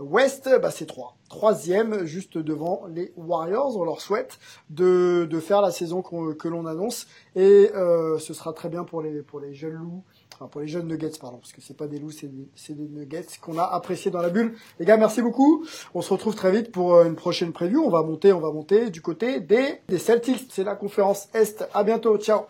euh, 0.00 0.04
Ouest, 0.04 0.48
bah, 0.60 0.70
c'est 0.70 0.86
3. 0.86 1.16
Troisième, 1.28 2.04
juste 2.04 2.38
devant 2.38 2.82
les 2.88 3.12
Warriors. 3.16 3.76
On 3.76 3.84
leur 3.84 4.00
souhaite 4.00 4.38
de, 4.68 5.28
faire 5.40 5.60
la 5.60 5.70
saison 5.70 6.02
que 6.02 6.48
l'on 6.48 6.66
annonce. 6.66 7.06
Et 7.36 7.70
euh, 7.74 8.18
ce 8.18 8.34
sera 8.34 8.52
très 8.52 8.68
bien 8.68 8.84
pour 8.84 9.02
les, 9.02 9.22
jeunes 9.54 9.74
loups, 9.74 10.02
enfin 10.34 10.48
pour 10.48 10.60
les 10.60 10.66
jeunes 10.66 10.88
Nuggets, 10.88 11.18
pardon, 11.20 11.38
parce 11.38 11.52
que 11.52 11.60
c'est 11.60 11.76
pas 11.76 11.86
des 11.86 11.98
loups, 11.98 12.10
c'est 12.10 12.28
des, 12.28 12.88
Nuggets 12.88 13.26
qu'on 13.40 13.58
a 13.58 13.64
apprécié 13.64 14.10
dans 14.10 14.20
la 14.20 14.30
bulle. 14.30 14.56
Les 14.78 14.84
gars, 14.84 14.96
merci 14.96 15.22
beaucoup. 15.22 15.64
On 15.94 16.02
se 16.02 16.12
retrouve 16.12 16.34
très 16.34 16.50
vite 16.50 16.72
pour 16.72 16.94
euh, 16.94 17.04
une 17.04 17.16
prochaine 17.16 17.52
preview. 17.52 17.82
On 17.84 17.90
va 17.90 18.02
monter, 18.02 18.32
on 18.32 18.40
va 18.40 18.50
monter 18.50 18.90
du 18.90 19.00
côté 19.00 19.40
des, 19.40 19.80
Celtics. 19.98 20.48
C'est 20.50 20.64
la 20.64 20.74
conférence 20.74 21.28
Est. 21.34 21.64
À 21.72 21.84
bientôt. 21.84 22.18
Ciao. 22.18 22.46